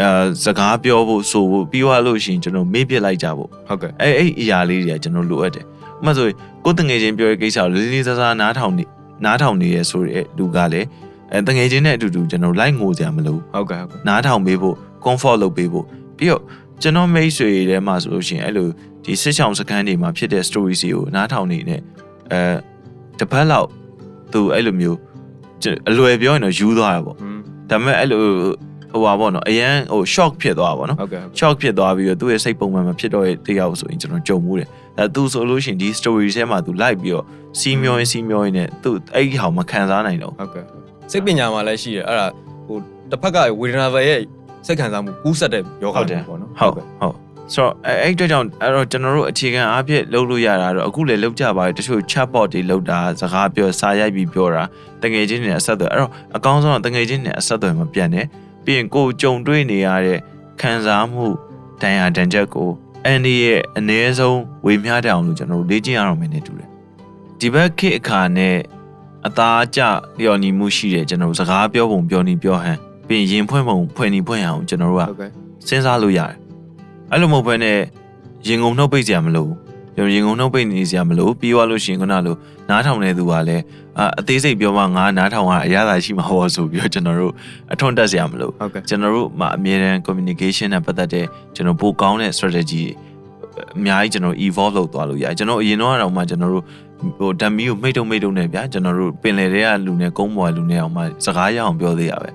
[0.00, 0.08] အဲ
[0.44, 5.66] စကားပြောဖို့ဆိုဖို့ပြီးသွားလို့ရှိရင်ကျွန်တော်မေ့ပြစ်လိုက်ကြဖို့ဟုတ်ကဲ့အဲအဲ့အရာလေးတွေကကျွန်တော်လိုအပ်တယ်ဥ
[6.00, 8.84] ပမာဆိုရင်ကိုယ်တငယ်ချင်းပြောတဲ့ကိစ္စကိုလေးလေးစားစားနားထောင်နေ
[9.24, 10.86] နားထောင်နေရဆိုတဲ့လူကလည်း
[11.32, 15.84] အဲတငယ်ချင်းနဲ့အတူတူကျွန်တော်လိုက်ငိုကြမလို့ဟုတ်ကဲ့ဟုတ်ကဲ့နားထောင်ပေးဖို့ comfort လုပ်ပေးဖို့
[16.16, 16.42] ပြီးတော့
[16.82, 18.68] ကျွန်တော်မိတ်ဆွေတွေထဲမှာဆိုလို့ရှိရင်အဲ့လို
[19.04, 21.80] ဒီစစ်ဆောင်စခန်းတွေမှာဖြစ်တဲ့ story စီကိုနားထောင်နေနဲ့
[22.32, 22.40] အဲ
[23.18, 23.68] တစ်ပတ်လောက်
[24.32, 24.98] သူအဲ့လိုမျိုး
[25.62, 27.38] ကျွန်အလွယ်ပြောရင်တော့ယူသွားတာပေါ့อืม
[27.70, 28.22] ဒါပေမဲ့အဲ့လို
[28.92, 37.24] ဟိုပါပေါ့နော်အရန်ဟို shock ဖြစ်သွားတာပေါ့နော်ဟုတ်ကဲ့ဟုတ်ကဲ့ shock ဖြစ်သွားပြီးတော့သူ့ရဲ့စိတ်ပုံမှန်မဖြစ်တော့တဲ့တရားဆိုရင်ကျွန်တော်ကြုံမှုတယ်ဒါသူဆိုလို့ရှိရင်ဒီ story ထဲမှာသူလိုက်ပြီးတော့
[37.58, 40.64] စီးမျောရင်းစီးမျောရင်းနဲ့သူအဲ့ဒီဟာကိုမခံစားနိုင်တော့ဟုတ်ကဲ့
[41.10, 42.26] စိတ်ပညာမှာလည်းရှိတယ်အဲ့ဒါ
[42.66, 42.78] ဟို
[43.10, 44.18] တစ်ဖက်ကဝေဒနာတွေရဲ့
[44.66, 47.16] စိတ်ခံစားမှုကူးဆက်တဲ့ယောဂပေါ့နော်ဟုတ်ဟုတ်
[47.54, 54.62] ဆိုတော့အဲ့အဲ့အတွက်ကြောင့်အဲ့တော့ကျွန်တော်တို့အခြေခံအားဖြင့်လုပ်လို့ရတာတော့အခုလည်းလုပ်ကြပါတယ်တချို့ chatbot တွေလုပ်တာစကားပြောစာရိုက်ပြီးပြောတာ
[55.02, 58.26] တငယ်ချင်းတွေနဲ့အဆက်အသွယ်အဲ့တော့အကောင်းဆုံးကတငယ်ချင်းတွေနဲ့အဆက်အသွယ်မပြတ်နဲ့
[58.64, 60.18] ပြီးရင်ကိုယ်ကြုံတွေ့နေရတဲ့
[60.60, 61.26] ခံစားမှု
[61.82, 62.70] ဒဏ်ရာဒဏ်ချက်ကို
[63.06, 66.68] အန်ဒီရဲ့အ ਨੇ ဆုံးဝေမျှတဲ့အောင်လို့ကျွန်တော်တို့လေ့ကျင့်ရအောင်မယ်နဲ့တူတယ်
[67.40, 68.56] ဒီဘက်ခေတ်အခါနဲ့
[69.26, 69.80] အသားကျ
[70.18, 75.30] လျော်ညီမှုရှိတဲ့ကျွန်တော်တို့စကားပြောပုံပြောနေပြောဟန်ပြီးရင်ရင်ဖွင့်ပုံဖွင့်နေဖွင့်ရအောင်ကျွန်တော်တို့ကဟုတ်ကဲ့
[75.68, 76.32] စဉ်းစားလို့ရတယ်
[77.10, 77.78] အဲ့လိုမဟုတ်ဘဲနဲ့
[78.46, 79.56] ရင်ကုန်နှုတ်ပိတ်စရာမလိုဘူး
[79.96, 82.34] ကျွန်တော်ရင်ကုန်နှုတ်ပိတ်နေစရာမလိုဘူးပြီးသွားလို့ရှိရင်ခုနလို
[82.68, 83.62] နားထောင်နေသူကလည်း
[83.98, 87.32] အာအသေးစိတ်ပြောမှငါနားထောင်ရအရသာရှိမှာဟောဆိုပြီးတော့ကျွန်တော်တို့
[87.72, 92.84] အထွန်းတက်စရာမလိုဟုတ်ကဲ့ကျွန်တော်တို့မှာအမြဲတမ်း communication နဲ့ပတ်သက်တဲ့ကျွန်တော်ပိုကောင်းတဲ့ strategy
[93.76, 96.64] အများကြီးကျွန်တော် evolve လုပ်သွားလို့ရတယ်ကျွန်တော်အရင်တော့တော့မှကျွန်တော်တို့
[97.18, 102.30] ဟိုဓာတ်မီကိုမိတ်တုံမိတ်တုံနဲ့ဗျာကျွန်တော်တို့ပင်လယ်ထဲကလူနဲ့ကုန်းပေါ်ကလူနဲ့အောင်မှစကားရအောင်ပြောသေးရပဲ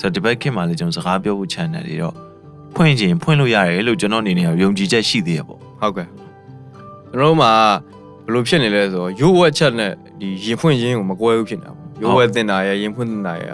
[0.00, 2.14] ဆိုတော့ဒီဘက်ခင်မှာလည်းကျွန်တော်စကားပြောဖို့ channel တွေတော့
[2.74, 6.06] ဖွင့်ခြင်းဖွင့်လို့ရတယ်လို့ကျွန်တော်အနေနဲ့ယုံကြည်ချက်ရှိသေးရပေါ့ဟုတ်ကဲ့
[7.12, 7.52] ကျွန်တော်တို့မှာ
[8.24, 13.44] ဘယ်လိုဖြစ်နေလဲဆိုတော့ရိုးဝက်ချက်နဲ့ဒီရင်ဖွင့်ရင်းကိုမကွဲဘူးဖြစ်နေတာပေါ့ရိုးဝက်တင်တာရရင်ဖွင့်တင်တာရ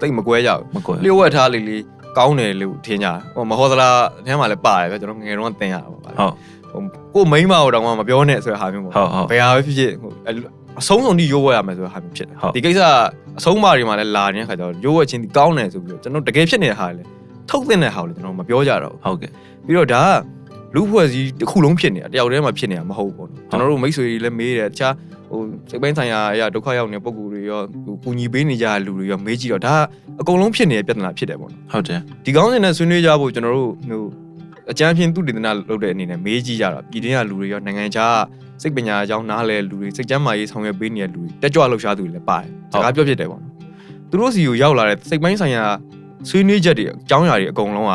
[0.00, 1.82] တိတ်မကွဲကြဘူးမကွယ်လျှို့ဝက်ထားလေးလေး
[2.18, 6.08] ကောင်းတယ်လို့ထင်ကြဟိုမဟောသလားအထဲမှာလည်းပါတယ်ဗျကျွန်တော်ငယ်ငယ်တုန်းကတင်ရတာပေါ့ဗျ
[6.70, 10.42] ဟုတ်ဟို ကိုမိန်းမကိုတောင်မှမပြောနဲ့ဆိုတဲ့ဟာမျိုးပေါ့ဟုတ်ဟုတ်ဘယ်ဟာပဲဖြစ်ဖြစ်ဟိုအဲ့လို
[10.80, 12.80] အဆုံးစုံဒီရိုးဝက်ရမယ်ဆိုတဲ့ဟာမျိုးဖြစ်တယ်ဟုတ်ဒီကိစ္စ
[13.38, 17.08] အဆုံးမတွေမှာလည်းလာနေတဲ့ခါကျတော့ရိုးဝက်ချင်းဒီကောင်းတယ်ဆိုပြီးတော့ကျွန်တော်တကယ်ဖြစ်နေတဲ့ဟာလည်း
[17.50, 19.30] ထုတ်တဲ့ဟာကိုလည်းကျွန်တော်မပြောကြတော့ဘူးဟုတ်ကဲ့
[19.66, 24.94] ပြီးတော့ဒါကလူဖွဲ့စည်းတစ်ခုလုံးဖြစ်နေတာတယောက်တည်းမှာဖြစ်နေတာမဟုတ်ဘူးပေါ့နော်ကျွန်တော်တို့မိတ်ဆွေတွေလည်းမေးတယ်တခြား
[25.30, 25.40] ဟို
[25.70, 29.80] စိတ်ပိုင်းဆိုင်ရာအရာဒုက္ခရောက်နေတဲ့ပုံကိုယ်တွေရောဟိုကူညီပေးနေကြတဲ့လူတွေရောမေးကြည့်တော့ဒါက
[30.20, 34.02] အကုန်လုံးဖြစ်နေတဲ့ပြဿနာဖြစ်တယ်ပေါ့နော်ဟုတ်တယ်ဒီကောင်းစင်နဲ့ဆွေးနွေးကြဖို့ကျွန်တော်တို့ဟို
[34.70, 38.14] အကြမ်းဖျင်းသူတည်တနာလုပ်တဲ့အနေနဲ့မေးကြည့်ကြတာပြည်တွင်းကလူတွေရောနိုင်ငံခြား
[38.60, 43.52] ကစိတ်ပညာအကြောင်းနားလဲလူတွေစိတ်ကျန်းမာရေးဆောင်ရွက်ပေးနေတဲ့လူတွေတက်ကြွလှုပ်ရှားသူတွေလည်းပါတယ်စကားပြောဖြစ်တယ်ပေါ့နော်
[44.10, 45.64] သူတို့စီကိုရောက်လာတဲ့စိတ်ပိုင်းဆိုင်ရာ
[46.28, 47.94] ဆွေးနွေးချက်တွေအကြောင်းအရာတွေအကုန်လုံးက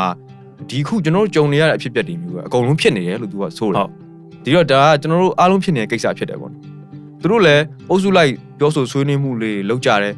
[0.70, 3.86] ဒီခုကျွန်တော်တို့ကြုံနေရတဲ့အဖြစ်အပျက်တွေမျိုးပဲအကုန်လုံးဖြစ်နေတယ်လို့သူကဆိုတယ်
[4.44, 6.62] ဒီတော့ဒါကကျွန်တော်တို့အားလုံးဖြစ်နေတဲ့ကိစ္စဖြစ်တယ်ပေါ့နော်
[7.20, 10.14] သူတို့လည်းအုပ်စုလိုက်ပြောဆိုဆွေးနွေးမှုလေးလုပ်ကြတယ်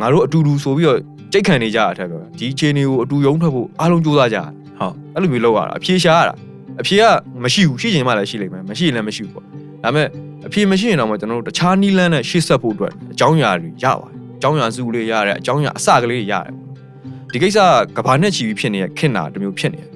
[0.00, 0.98] ငါတို့အတူတူဆိုပြီးတော့
[1.32, 4.46] ကြိတ်ခံနေကြတာထက်ပဲဒီအခြေအနေကိုအတူယုံထွက်ဖို့အားလုံးကြိုးစားကြတယ်
[4.80, 6.34] ဟုတ်အဲ့လိုမျိုးလောက်ရတာအဖြေရှာရတာ
[6.80, 7.02] အဖြေက
[7.44, 9.44] မရှိဘူးရှိချင်မှလည်းရှိလိမ့်မယ်မရှိရင်လည်းမရှိဘူးပေါ့
[9.82, 10.08] ဒါပေမဲ့
[10.46, 16.52] အဖြေမရှိရင်တော့မှကျွန်တော်တို့တခြားနီးလန်းနဲ့ရှေ့ဆက်ဖို့အတွက်အကြောင်းအရာတွေရပါတယ်အကြောင်းအရာစုလေးရတယ်အကြောင်းအရာအစကလေးတွေရတယ်
[17.32, 17.58] ဒီကိစ္စ
[17.96, 19.88] ကကဘာနဲ့ချီပြီးဖြစ်နေတဲ့ခင်တာတစ်မျိုးဖြစ်နေတယ်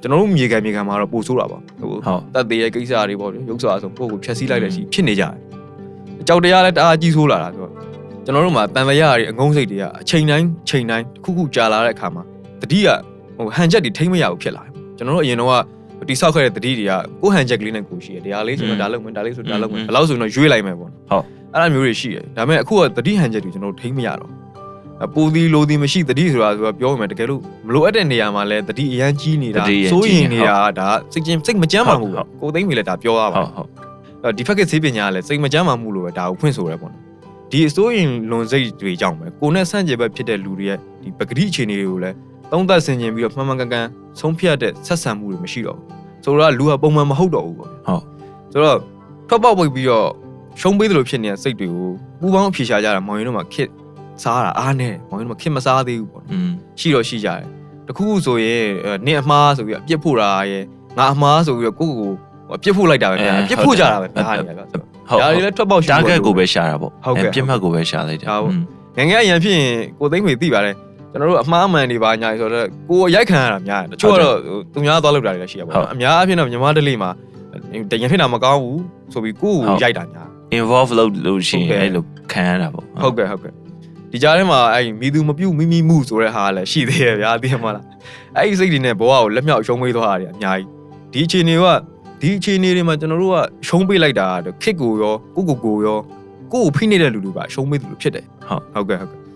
[0.00, 5.32] ကျွန်တော်တို့မြေကန်မြေကန်မှာတော့ပို့ဆိုးတာပါဟိုဟုတ်တက်သေးရဲ့ကိစ္စတွေပေါ့လေရုပ်စွာဆိုကိုယ့်ကိုဖြတ်စည်းလိုက်တဲ့ရှိဖြစ်နေကြတယ်
[6.20, 7.72] အကြောက်တရားလည်းတအားကြီးဆိုးလာတာဆိုတော့
[8.24, 12.22] ကျွန်တော်တို့မှာတန်လျာတွေအငုံစိတ်တွေကအချိန်တိုင်းချိန်တိုင်းတစ်ခုခုကြာလာတဲ့အခါမှာ
[12.62, 12.88] တတိယ
[13.38, 15.50] ဟိုဟန်ချက်တွေထိမ့်မရဘူးဖြစ်လာတယ်ကျွန်တော်တို့အရင်တော့
[16.00, 16.92] ကတိဆောက်ခဲ့တဲ့တတိတွေက
[17.22, 24.32] ကိုယ်ဟန်ချက်ကလေးနဲ့ကိုရှိတယ်တရားလေးဆိုတော့ဒါလုပ်မယ်ဒါလေးဆိုဒါလုပ်မယ်ဘယ်လောက်ဆိုရင်တော့ရွေးလိုက်မယ်ပေါ့နော်အဲ့လိုမျိုးတွေရှိတယ်ဒါပေမဲ့အခုကတတိဟန်ချက်တွေကျွန်တော်တို့ထိမ့်မရတော့
[25.04, 33.68] အပူသီလိုသီမရှိတတိဆိုတာဆိုတာပြောရင်တကယ်လို့မလိုအပ်တဲ့နေရာမှာလဲတတိအရန်ကြီးနေတာစိုးရင်နေတာဒါစိတ်ချင်းစိတ်မကြမ်းပါဘူးကိုသိမ့်ပြီလဲဒါပြောရပါဟုတ်ဟုတ်
[34.24, 37.02] အဲ့ဒီဖက်ကဆေးပညာကလည်းစိတ်မကြမ်းမှမှုလို့ပဲဒါကိုဖွင့်ဆိုရဲပေါ့နော်
[37.50, 42.16] ဒီအစိုးရင်လွန်စိတ်တွေကြောင့်ပဲကိုနဲ့ဆန့်ကျင်ဘက်ဖြစ်တဲ့လူတွေရဲ့ဒီပဂတိအခြေအနေတွေကိုလည်း
[42.50, 43.86] သုံးသပ်ဆင်ခြင်ပြီးတော့မှန်မှန်ကန်ကန်
[44.20, 48.02] ဆုံးဖြတ်တဲ့ဆက်ဆံမှုတွေမရှိတော့ဘူးဆိုတော့လူကပုံမှန်မဟုတ်တော့ဘူးပေါ့ဟုတ်
[48.52, 48.78] ဆိုတော့
[49.28, 50.08] ထွက်ပေါက်ပိတ်ပြီးတော့
[50.60, 51.88] ရှုံးပေးသလိုဖြစ်နေတဲ့စိတ်တွေကို
[52.20, 53.68] ပူပေါင်းအဖြေရှာကြတာမောင်ရင်တို့မှာခစ်
[54.22, 56.32] စားတာအားနဲ့မောင်ရင်တို့မှာခစ်မစားသေးဘူးပေါ့နော်
[56.80, 57.40] ရှိတော့ရှိကြတယ်
[57.86, 58.64] တခုခုဆိုရင်
[59.06, 60.64] နင့်အမှားဆိုပြီးအပြစ်ဖို့တာရဲ့
[60.98, 62.16] ငါအမှားဆိုပြီးတော့ကိုယ့်ကိုယ်
[62.54, 68.54] အပြစ်ဖို့လိုက်တာပဲဗျာအပြစ်ဖို့ကြတာပဲဗျာဒါတွေကလည်းထွက်ပေါက်ရှိတယ် target ကိုပဲရှာတာပေါ့ဟုတ်ကဲ့ပြစ်မှတ်ကိုပဲရှာလိုက်တယ်ဟုတ်
[68.96, 70.74] ငငယ်ရန်ဖြစ်ရင်ကိုသိမ့်မေသိပါတယ်
[71.18, 74.36] ကျွန်တော်တို့အမှားအမှန်တွေပါညာဆိုတော့ကိုယ်ရိုက်ခံရတာများတယ်တချို့ကတော့
[74.72, 77.10] သူများသွားလောက်တာတွေလည်းရှိရပါဟုတ်ဘူးအများအပြားတော့မြမဒလေးမှာ
[77.90, 78.82] တရင်ဖြစ်တာမကောင်းဘူး
[79.12, 83.52] ဆိုပြီးကိုယ့်ကိုရိုက်တာများ involve လုပ်လို့ရှိရဟုတ်ကဲ့င်အဲ့လိုခံရတာပေါ့ဟုတ်ကဲ့ဟုတ်ကဲ့
[84.12, 87.84] ဒီကြားထဲမှာအဲ့မိသူမပြုတ်မိမိမှုဆိုတဲ့ဟာကလည်းရှိသေးရဲ့ဗျာသိရမလား
[88.36, 90.56] အဲ့ဒီစိတ်တွေနဲ့ဘဝကိုလက်မြောက်ရှုံးပေးသွားတာတွေအများ
[91.12, 91.64] ကြီးဒီအခြေအနေက
[92.20, 93.36] ဒီအခြေအနေတွေမှာကျွန်တော်တို့က
[93.68, 95.98] ရှုံးပေးလိုက်တာတော့ခစ်ကိုရောကိုကိုကိုရော
[96.52, 99.27] ကိုကိုဖိနေတဲ့လူတွေပါရှုံးပေးသူလို့ဖြစ်တယ်ဟုတ်ဟုတ်ကဲ့ဟုတ်ကဲ့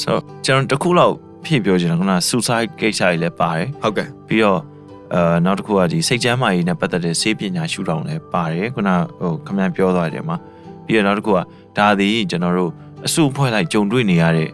[0.00, 4.60] ဆိုတော့ကျွန်တော်တစ်ခုလောက်ဖြည့်ပြောချင်တာခုန suicide ကိစ္စတွေလည်းပါတယ်ဟုတ်ကဲ့ပြီးတော့
[5.14, 10.36] အဲနောက်တစ်ခုကဒီစိတ်ကျမ်းမာရေးနဲ့ပတ်သက်တဲ့ဆေးပညာရှုထောင့်လည်းပါတယ်ခုနဟိုခမန်းပြောသွားတယ်မှာ
[10.86, 11.38] ပြီးတော့နောက်တစ်ခုက
[11.78, 12.70] ဒါသည်ကျွန်တော်တို့
[13.06, 14.48] အစုအဖွဲ့လိုက်ကြုံတွေ့နေရတဲ့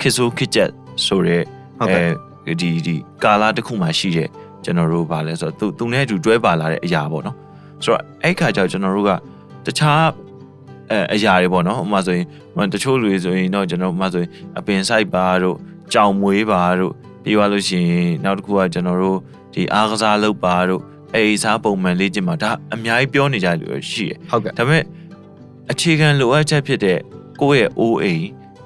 [0.00, 0.70] ခစ်ဆိုးခစ်ချက်
[1.06, 1.42] ဆိုတဲ့
[1.78, 2.08] ဟုတ်ကဲ့
[2.46, 4.28] အဲဒီဒီကာလာတစ်ခုမှရှိတဲ့
[4.64, 7.36] ကျွန်တော်တို့ဗာလဲဆိုတော့သူသူနဲ့အတူတွဲပါလာတဲ့အရာပေါ့နော်
[7.84, 9.10] ဆိုတော့အဲ့ခါကျတော့ကျွန်တော်တို့က
[9.66, 10.04] တခြား
[10.90, 15.56] အဲအရာတွေပေါ့နော်ဥပမာဆိုရင်ဟိုတချို့လူတွေဆိုရင်တော့ကျွန်တော်ဥပမာဆိုရင်အပင်ဆိုင်ပါတို့
[15.92, 19.18] ကြောင်မွေးပါတို့ပြီးသွားလို့ရှိရင်နောက်တစ်ခုကကျွန်တော်တို့
[19.54, 20.80] ဒီအားကစားလုပ်ပါတို့
[21.14, 24.82] အိစားပုံမှန်လေ့ကျင့်ပါဒါအများကြီးပြောနေကြတယ်လို့ရှိရဟုတ်ကဲ့ဒါပေမဲ့
[25.70, 26.98] အခြေခံလိုအပ်ချက်ဖြစ်တဲ့
[27.40, 28.04] ကိုယ့်ရဲ့ OA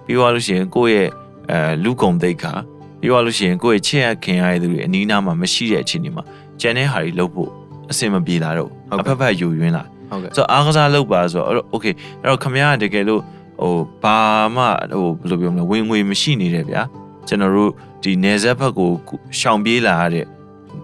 [0.04, 1.10] ပြီးသွားလို့ရှိရင်ကိုယ့်ရဲ့
[1.50, 2.52] အဲလူကုံသိက္ခာ
[3.00, 6.22] ပြီးသွားလို့ရှိရင်ကိုယ့်ရဲ့ချစ်ရခင်ရတဲ့သူတွေအနီးအနားမှာမရှိတဲ့အခြေအနေမှာ
[6.60, 7.50] ကျန်တဲ့ဟာတွေလုပ်ဖို့
[7.90, 13.22] အဆင်မပြေတာတော့အဖက်ဖက်ယူရင်းလာ ဟုတ်ကဲ့ဆိုတော့အားကစားလုပ်ပါဆိုတော့အဲ့တော့ okay အဲ့တော့ခမရတကယ်လို့
[13.60, 14.18] ဟိုဘာ
[14.54, 16.82] မှဟိုဘယ်လိုပြောမလဲဝင်ငွေမရှိနေတယ်ဗျာ
[17.28, 17.70] ကျွန်တော်တို့
[18.02, 18.90] ဒီနေဆက်ဘက်ကို
[19.38, 20.24] ရှောင်ပြေးလာရတဲ့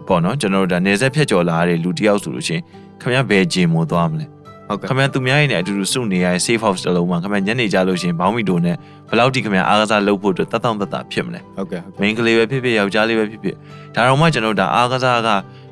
[0.08, 2.60] ပေါ့နော်ကျွန်တော်တို့ဒါနေဆက်ဖြတ်ကျော်လာရတဲ့လူတယောက်ဆိုလို့ရှင်
[3.00, 4.26] ခမရဘယ်ဂျင်မို့သွားမလဲ
[4.68, 8.76] ဟုတ်ကဲ့ခမရသူများရဲ့နဲ့အတူတူစုနေရတဲ့ safe house တလုံးမှာခမရညနေကြလို့ရှင်ဘောင်းမီတိုနဲ့
[9.08, 13.56] ဘယ်လောက်ထိခမရအားကစားလုပ်ဖို့အတွက်တတ်တောင့်တတ်တာဖြစ်မလဲဟုတ်ကဲ့မင်းကလေးပဲဖြစ်ဖြစ်ယောက်ျားလေးပဲဖြစ်ဖြစ်
[13.94, 15.28] ဒါတော့မှကျွန်တော်တို့ဒါအားကစားက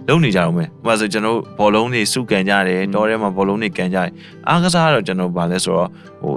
[0.07, 4.11] လုံနေကြတော့မယ်။ဟိုဆိုကျွန်တော်တို့ဘောလုံးတွေစုကန်ကြတယ်တောထဲမှာဘောလုံးတွေကန်ကြတယ်။
[4.47, 5.89] အားကစားကတော့ကျွန်တော်ဗာလဲဆိုတော့
[6.21, 6.33] ဟို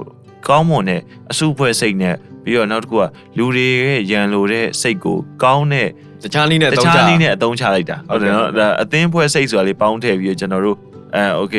[0.47, 3.03] ကောင်းမွန်တဲ့အစုအဖွဲ့စိတ်နဲ့ပြီးတော့နောက်တစ်ခုက
[3.37, 5.87] လူတွေရဲ့ရန်လိုတဲ့စိတ်ကိုကောင်းတဲ့
[6.23, 10.77] တခြားနည်းနဲ့ တ သုံး ခြား ချ နည်းနဲ့အသုံးချလိုက်တာဟုတ်တယ်နော်ဒါအသင်းဖွဲ့စိတ်ဆိုတာလေးပေါင်းထည့်ပြီးတော့ကျွန်တော်တို့
[11.15, 11.55] အဲโอเค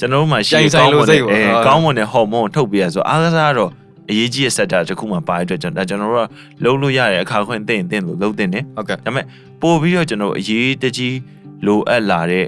[0.00, 3.70] ကျွန်တော်တို့မှာရှိတဲ့ကောင်းမွန်တဲ့အဲကောင်းမွန်တဲ့ဟော်မုန်းထုတ်ပြရဆိုအားကစားကတော့
[4.10, 9.24] အရေးကြီးတဲ့ sector တစ်ခုမှပါတဲ့အတွက်ကျွန်တော်ဒါကျွန်တော်တို့ကလုံးလို့ရတဲ့အခါခွင့်သိရင်သိလို့လုံးတင်တယ် ဟုတ်ကဲ့ ဒါပေမဲ့
[9.62, 11.14] ပို့ပြီးတော့ကျွန်တော်အရေးတကြီး
[11.65, 12.45] လိုအပ်လာတဲ့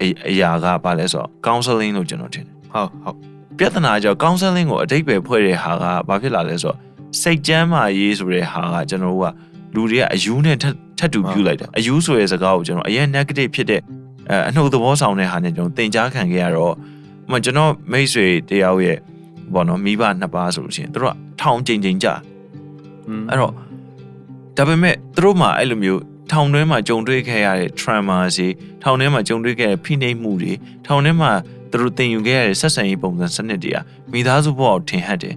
[0.00, 3.16] အအရာကဘာလဲဆိုတော့ counseling လို့ကျွန်တော်ထင်တယ်ဟုတ်ဟုတ်
[3.58, 6.78] ပြဿနာကြောင့် counseling ကိုအတိတ်ပဲဖွဲ့တဲ့ဟာကဘာဖြစ်လာလဲဆိုတော့
[7.20, 9.26] စိတ်ကြမ်းမာရေးဆိုတဲ့ဟာကကျွန်တော်တို့က
[9.74, 13.80] လူတွေကအယူနဲ့ထပ်ထပ်တူပြုလိုက်တာအယူဆိုတဲ့စကားကိုကျွန်တော်အရင် negative ဖြစ်တဲ့
[14.30, 16.74] အဲအနှုတ်သဘောဆောင်တဲ့ဟာနဲ့ကျွန်တော်သင်ကြားခံခဲ့ရတော့ဥ
[17.26, 18.98] ပမာကျွန်တော်မိတ်ဆွေတယောက်ရဲ့
[19.54, 22.08] ဘောနော်မိဘနှစ်ပါးဆိုလို့ရှိရင်တို့ကထောင်ကျိန်ကျိန်ကြ
[23.28, 23.52] အဲ့တော့
[24.56, 28.46] ဒါပေမဲ့သူတို့မှအဲ့လိုမျိုး ထောင်ထဲမှာကြုံတွေ့ခဲ့ရတဲ့ trauma စီ
[28.82, 30.52] ထောင်ထဲမှာကြုံတွေ့ခဲ့တဲ့ဖိနှိပ်မှုတွေ
[30.86, 31.30] ထောင်ထဲမှာ
[31.70, 33.78] သူတို့သင်ယူခဲ့ရတဲ့ဆက်ဆံရေးပုံစံစနစ်တွေက
[34.12, 35.34] မိသားစုဘဝကိုထင်ဟပ်တယ်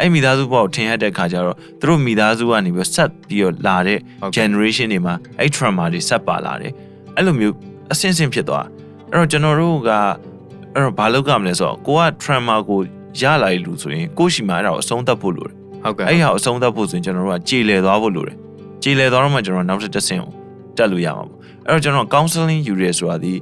[0.00, 3.98] အဲ့မိသားစုဘဝကိုထင်ဟပ်တဲ့ခါကျတော့သူတို့မိသားစုကနေပြီးဆက်ပြီးတော့လာတဲ့
[4.36, 6.72] generation တွေမှာအဲ့ trauma တွေဆက်ပါလာတယ်
[7.16, 7.54] အဲ့လိုမျိုး
[7.92, 8.66] အဆင့်ဆင့်ဖြစ်သွား
[9.10, 9.90] အဲ့တော့ကျွန်တော်တို့က
[10.74, 12.80] အဲ့တော့ဘာလုပ်ကြမလဲဆိုတော့ကိုက trauma ကို
[13.20, 18.36] ရလာရလို့ဆိုရင်ကိုယ့်ရှိမှအဲ့ဒါကိုအဆုံးသတ်ဖို့လိုတယ်ဟုတ်ကဲ့အဲ့ဟာကိုအဆုံးသတ်ဖို့ဆိုရင်ကျွန်တော်တို့ကကြေလည်သွားဖို့လိုတယ်
[18.82, 20.32] ကြေလည်သွားတော့မှကျွန်တော်တို့နောက်တစ်တစ်ဆင့်ကို
[20.76, 23.32] တက်လို့ရမှာပေါ့အဲ့တော့ကျွန်တော် counseling ယူရဲဆိုတာဒီ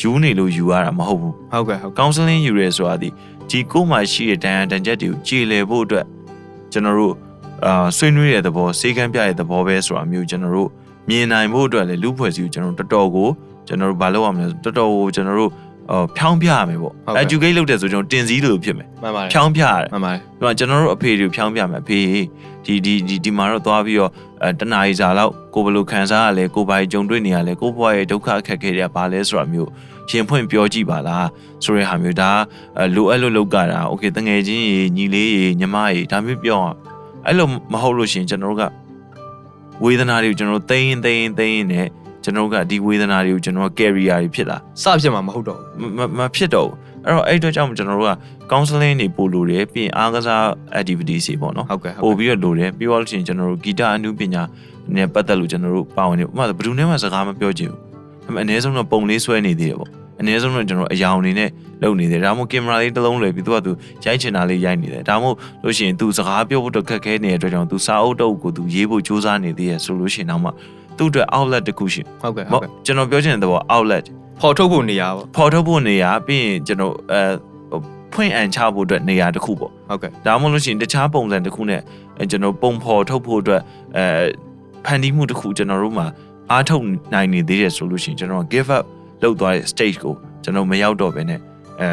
[0.00, 3.08] ယူနေလို့ယူရတာမဟုတ်ဘူးဟုတ်ကဲ့ဟုတ်ကဲ့ counseling ယူရဲဆိုတာဒီ
[3.50, 6.06] ဒီကိုယ်မှာရှိတဲ့တန်ရန်တန်ချက်တွေကိုကြေလည်ဖို့အတွက်
[6.72, 7.14] ကျွန်တော်တို့
[7.66, 10.68] အာဆွေးနွေးတဲ့သဘောစေကမ်းပြတဲ့သဘောပဲဆိုတာမျိုးကျွန်တော်တို့
[11.08, 13.28] မြင်နိုင်ဖို့အတွက်လည်းလူဖွဲ့စည်းကိုကျွန်တော်တို့တော်တော်ကို
[13.66, 15.50] ကျွန်တော်တို့မလုပ်ရမလဲတော်တော်ကိုကျွန်တော်တို့
[15.91, 21.99] အော်ဖြောင်းပြရမယ်ပေါ့ educate လုပ်တဲ့ဆိုကျွန်တော်တင်စည်းလို့ဖြစ်မယ် မှန်ပါတယ် ဖြောင်းပြရတယ် မှန်ပါတယ် ဒီမှာကျွန်တော်တို့အဖေတွေကိုဖြောင်းပြမယ်အဖေ
[22.65, 24.11] ဒီဒီဒီဒီမှာတော့သွားပြီးတော့
[24.43, 29.69] အဲတနားရီစာလောက်ကိုဘယ်လိုခံစားရလဲကိုဘာကြီးကြုံတွေ့နေရလဲကိုဘွားရဲ့ဒုက္ခအခက်အခဲတွေကဘာလဲဆိုတာမျိုး
[30.09, 31.27] ရင်ဖွင့်ပြောကြည့်ပါလား
[31.63, 32.31] ဆိုတဲ့ဟာမျိုးဒါ
[32.79, 36.75] အဲလိုအပ်လို့လောက်ကြတာโอเคတငယ်ချင်းရေညီလေးရေညီမရေဒါမျိုးပြောအောင်
[37.25, 38.63] အဲ့လိုမဟုတ်လို့ရှရင်ကျွန်တော်တို့က
[39.83, 41.87] ဝေဒနာတွေကိုကျွန်တော်တို့သိရင်သိရင်သိရင်နဲ့
[42.24, 48.12] ကျွန်တော်တို့ကဒီဝေဒနာတွေကိုကျွန်တော်က carrier တွေဖြစ်လာစဖြစ်မှာမဟုတ်တော့ဘူးမမမဖြစ်တော့ဘူးအဲ့တော့အဲ့အတွက်ကြောင့်ကျွန်တော်တို့က
[48.50, 50.42] counseling တွေပို့လို့တယ်ပြီးရင်အားကစား
[50.78, 54.42] activities တွေပေါ့နော်ဟုတ်ကဲ့ဟုတ်ပို့ပြီးတော့လိုတယ်ပြီးတော့လို့ရှိရင်ကျွန်တော်တို့ဂီတအမှုပညာ
[54.96, 57.80] နဲ့ပတ်သက်လို့ကျွန်တော်တို့ပါဝင်နေဥပမာဘယ်သူနဲ့မှစကားမပြောချင်ဘူး
[58.24, 61.50] ဒါပေမဲ့အနည်းဆုံးတော့ပုံလေးဆွဲနေသေးတယ်ပေါ့အနည်းဆုံးတော့ကျွန်တော်အယောင်အနေနဲ့
[61.82, 63.72] လုပ်နေတယ်ဒါမှမဟုတ်ကင်မရာလေးတစ်လုံးလွယ်ပြီးသူကသူ
[64.04, 70.50] ရိုက်ချင်တာလေးရိုက်နေတယ်ဒါမှမဟုတ်လို့ရှိရင်သူစကားပြောဖို့တော့ခက်ခဲနေတဲ့အတွက်ကြောင့်သူစာအုပ်တုပ်ကိုသူရေးဖို့ကြိုးစားနေသေးရဆိုလို့ရှိရင်တော့မှ
[70.96, 74.04] သူ့အတွက် outlet တစ်ခုရှိဟုတ်ကဲ့မဟုတ်ဟုတ်ကဲ့ကျွန်တော်ပြောချင်တဲ့ဘော outlet
[74.40, 77.20] ပေါ်ထုတ်ဖို့နေရပါဖော်ထုတ်ဖို့နေရာပြီးရင်ကျွန်တော်အဲ
[77.70, 77.80] ဟို
[78.12, 81.80] ဖွင့်အန်ချဖို့အတွက်နေရာတစ်ခုပေါ့ဟုတ်ကဲ့ဒါမှမဟုတ်လို့ရှိရင်တခြားပုံစံတစ်ခုနဲ့
[82.18, 83.62] အဲကျွန်တော်ပုံဖော်ထုတ်ဖို့အတွက်
[83.96, 84.04] အဲ
[84.84, 86.06] ဖန်တီးမှုတစ်ခုကျွန်တော်တို့မှာ
[86.50, 88.84] အားထုတ်နိုင်နေသေးတယ်ဆိုလို့ရှိရင်ကျွန်တော် give up
[89.22, 91.40] လောက်သွားတဲ့ stage ကိုကျွန်တော်မရောက်တော့ဘဲနဲ့
[91.80, 91.88] အဲ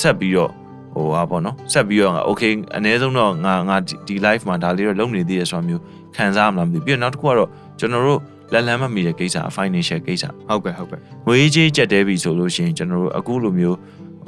[0.00, 0.50] ဆက်ပြီးတော့
[0.94, 5.82] ဟိုဟာပေါ့နော်ဆက်ပြီးတော့ငါ okay အနည်းဆုံးတော့ငါငါဒီဒီ life မှာဒါလေးတော့လုပ်နေသေးတယ်ဆိုတာမျိုး
[6.16, 8.20] ခံစားရမလားမသိဘူးပြီးတော့နောက်တစ်ခုကတော့ကျွန်တော်တို့
[8.53, 13.77] လက်လန်းမမီတဲ့ကိစ္စ financial ကိစ္စ ဟုတ်ကဲ့ဟုတ်ကဲ့ ငွေကြေးကြက်တဲပြီဆိုလို့ရှိရင်ကျွန်တော်တို့အခုလိုမျိုး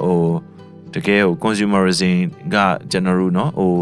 [0.02, 0.16] ဟို
[0.94, 2.14] တကယ်ဟို consumerism
[2.54, 2.56] က
[2.90, 3.72] ကျွန်တော်တို့เนาะဟို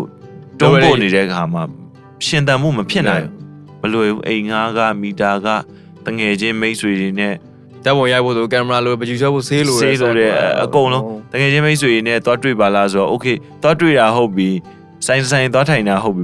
[0.59, 1.63] တွန်းပို့နေတဲ့အခါမှာ
[2.27, 3.27] ရှင်သန်မှုမဖြစ်နိုင်
[3.81, 5.47] ဘူးမလွယ်ဘူးအိမ်ငါးကမီတာက
[6.07, 7.35] တငယ်ချင်းမိတ်ဆွေတွေနဲ့
[7.85, 10.31] တက်ပုံရိုက်ဖို့ဆိုကင်မရာလိုပကြည့်ဆွဲဖို့ဆေးလို ဆေးလိုတဲ့
[10.65, 14.51] အကုန်လုံးတငယ်ချင်းမိတ်ဆွေတွေနဲ့သွားတွေ့ပါလားဆိုတော့ okay သွားတွေ့တာဟုတ်ပြီ
[15.06, 16.24] ဆိုင်ဆိုင်သွားထိုင်တာဟုတ်ပြီ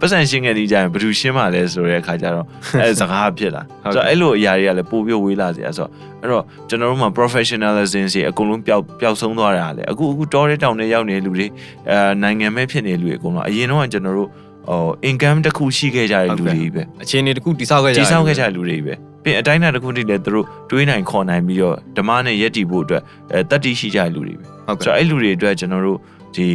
[0.00, 2.46] ပတ်စံရှင်းခဲ့ဒီကြရင်ဘယ်သူရှင်းမှလဲဆိုတဲ့အခါကျတော့
[2.80, 5.90] အဲစကားဖြစ်လာဆိုတော့အဲ့လိုအရာတွေကလည်းပို့ပြီးဝေးလာစေရဆိုတော့
[6.22, 11.46] အဲ့တော့ကျွန်တော်တို့မှာ professionalism စီအကုန်လုံးပျောက်ပျောက်ဆုံးသွားတာလေအခုအခုတောတဲ့တောင်နဲ့ရောက်နေတဲ့လူတွေ
[11.90, 14.28] အဲနိုင်ငံမဲ့ဖြစ်နေတဲ့လူတွေအကုန်လုံးအရင်တော့ကကျွန်တော်တို့
[14.68, 25.98] ဟို income တစ်ခုရှိခဲ့ကြတဲ့လူတွေပဲအခြေအနေတစ်ခုတိဆောက်ခဲ့ကြကြီးဆောင်ခဲ့ကြတဲ့လူတွေပဲပြီးရင်အတိုင်းအတာတစ်ခုတည်းလည်းသူတို့တွေးနိုင်ခေါ်နိုင်ပြီးတော့ဓမ္မနဲ့ယက်တီဖို့အတွက်အဲတတ်တိရှိကြတဲ့လူတွေပဲဟုတ်ဆိုကဲ့တော့အဲ့လူတွေအတွက်ကျွန်တော်တို့
[26.36, 26.46] ဒီ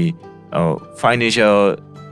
[0.57, 0.69] ဟို
[1.01, 1.57] financial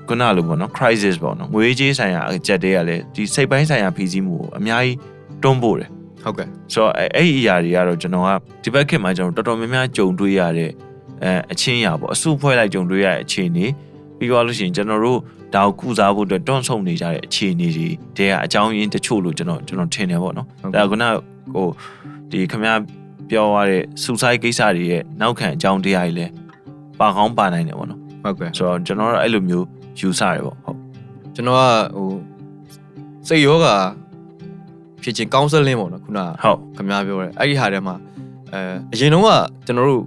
[0.08, 4.98] ခုနလိုပေါ့နော် crisis ပေါ့နော်ငွေကြေးဆိုင်ရာအကြက်တွေကလည်းဒီစိတ်ပိုင်းဆိုင်ရာဖိစီးမှုကိုအများကြီး
[5.44, 5.90] တွန်းပို့တယ်
[6.24, 8.30] ဟုတ်ကဲ့ဆိုတော့အဲ့အဲ့ဒီအရာတွေကတော့ကျွန်တော်က
[8.64, 10.70] ဒီဘက်ခေတ်မှာကျွန်တော်တော်တော်များများကြုံတွေ့ရတဲ့
[11.24, 13.66] အဲအချင်းအရာပေါ့အစုဖွဲ့လိုက်ကြုံတွေ့ရတဲ့အခြေအနေ
[14.18, 15.20] ပြီးတော့လို့ရှိရင်ကျွန်တော်တို့
[15.56, 21.04] ဒါကိုကုစားဖို့အတွက်တွန့်ဆုံနေကြတဲ့အခြေအနေတွေတဲကအကြောင်းရင်းတချို့လို့ကျွန်တော်ကျွန်တော်ထင်တယ်ပေါ့နော်ဒါကခုန
[21.54, 21.68] ဟို
[22.32, 22.66] ဒီခမ
[23.30, 26.32] ပြောရတဲ့စူဆိုက်ကိစ္စတွေရဲ့နောက်ခံအကြောင်းတရားတွေလည်း
[27.00, 29.66] ပါကောင်းပါနိုင်တယ်ပေါ့နော် ဟုတ်ကဲ့ဆိုတော့ကျွန်တော်ကအဲ့လိုမျိုး
[30.00, 30.78] ယူဆရပေါ့ဟုတ်
[31.36, 31.62] ကျွန်တော်က
[31.96, 32.10] ဟို
[33.28, 33.68] စိတ်ယောဂ
[35.04, 37.96] ဖြစ်ချင်းကောင်းဆယ်လင်းပေါ့နော်ခုနဟုတ်ခင်ဗျားပြောတယ်အဲ့ဒီဟာထဲမှာ
[38.54, 38.60] အဲ
[38.94, 39.30] အရင်တုန်းက
[39.66, 40.04] ကျွန်တော်တို့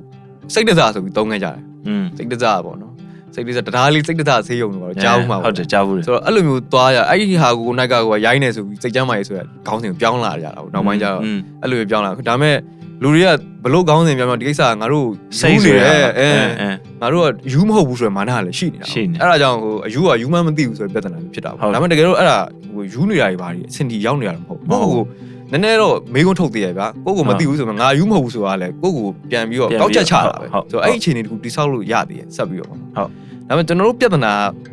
[0.55, 2.93] စိတ်တစားဆိုပြီးသုံးခဲ့ကြတယ်อืมစိတ်တစားပေါ့နော်
[3.35, 11.23] စိတ်တစားတရားလေးစိတ်တစားဆေးရုံတော့ကြားဦးမှာပေါ့ဟုတ်တယ်ကြားဘူးတယ်ဆိုတော့အဲ့လိုမျိုးသွားရအဲ့ဒီဟာကိုနိုင်ကကိုရိုင်းနေဆိုပြီးစိတ်ကြမ်းမာရေးဆိုရခေါင်းစဉ်ကိုပြောင်းလာကြတာပေါ့နောက်ပိုင်းကျတော့
[11.63, 12.57] အဲ့လိုမျိုးပြောင်းလာဒါပေမဲ့
[13.03, 13.29] လူတွေက
[13.65, 15.07] ဘလို့ခေါင်းစဉ်ပြောင်းပြောင်းဒီကိစ္စကငါတို့
[15.39, 16.29] စိတ်ယူဆိုနေရတယ်အဲ
[16.61, 16.69] အဲ
[17.01, 22.39] ငါတို့ကယူမဟုတ်ဘူးဆိုရယ်မာနကလည်းရှိနေတာရှိနေအဲ့ဒါကြောင့်ဟိုအယူကယူမှမသိဘူးဆိုရယ်ပြဿနာမျိုးဖြစ်တာဟုတ်ပေါ့ဒါပေမဲ့တကယ်တော့အဲ့ဒါ
[22.75, 25.05] ဟိုယူနေတာတွေဘာတွေအဆင်တီရောက်နေတာတော့မဟုတ်ဘူးကိုယ့်ကို
[25.53, 33.05] နည်းနည်းတော့မေးခွန်းထုတ်သေးရဗျာကိုယ့်ကိုမသိဘူးဆိုမှငါယူမဟုတ်ဘူးဆိုတာလည်းကိုယ့်ကိုပြန်ပြီးတော့ပြန်ကောက်ပြီးချက်ချတာပဲဟုတ်ဆိုတော့အဲ့ဒီအခြေအနေတခုတိဆောက်လို့ရသေးတယ်ဆက်ပြီးတော့ပေါ့ဟုတ်ဒါ
[33.49, 34.33] ပေမဲ့ကျွန်တော်တို့ပြဿနာ
[34.65, 34.69] က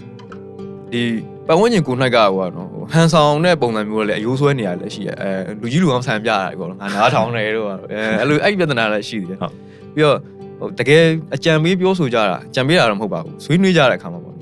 [0.92, 1.02] ဒီ
[1.48, 5.30] ပတ်ဝန်းကျင်ကိုနှိုက်ကဟိုကနော် ဟန်ဆောင်တဲ့ပုံစံမျိုးလည်းအယိုးဆွဲနေရလည်းရှိရအဲ
[5.62, 7.76] လူကြီးလူအောင်ဆန်ပြရတယ်ကောငါနားထောင်တယ်တော့အဲ
[8.20, 9.54] အဲ့လိုအဲ့ပြဿနာလည်းရှိသေးတယ်ဟုတ်
[9.96, 10.18] ပြီးတော့
[10.60, 11.04] ဟိုတကယ်
[11.36, 14.36] အကြံပေးပြောဆိုကြတာအကြံပေးတာတော့မဟုတ်ပါဘူးဆွေးနွေးကြတဲ့အခါမှာပေါ့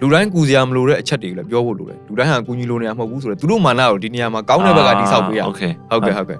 [0.00, 6.38] လူတိုင်းကူစရာမလိုတဲ့အချက်တွေကိုလည်းပြောဖို့လိုတယ်လူတိုင်းဟာကူညီလိုနေတာမဟုတ်ဘူးဆိုတော့သူတို့မာနကိုဒီနေရာမှာကောင်းတဲ့ဘက်ကတိဆောက်ပေးရအောင်ဟုတ်ကဲ့ဟုတ်ကဲ့ဟုတ်ကဲ့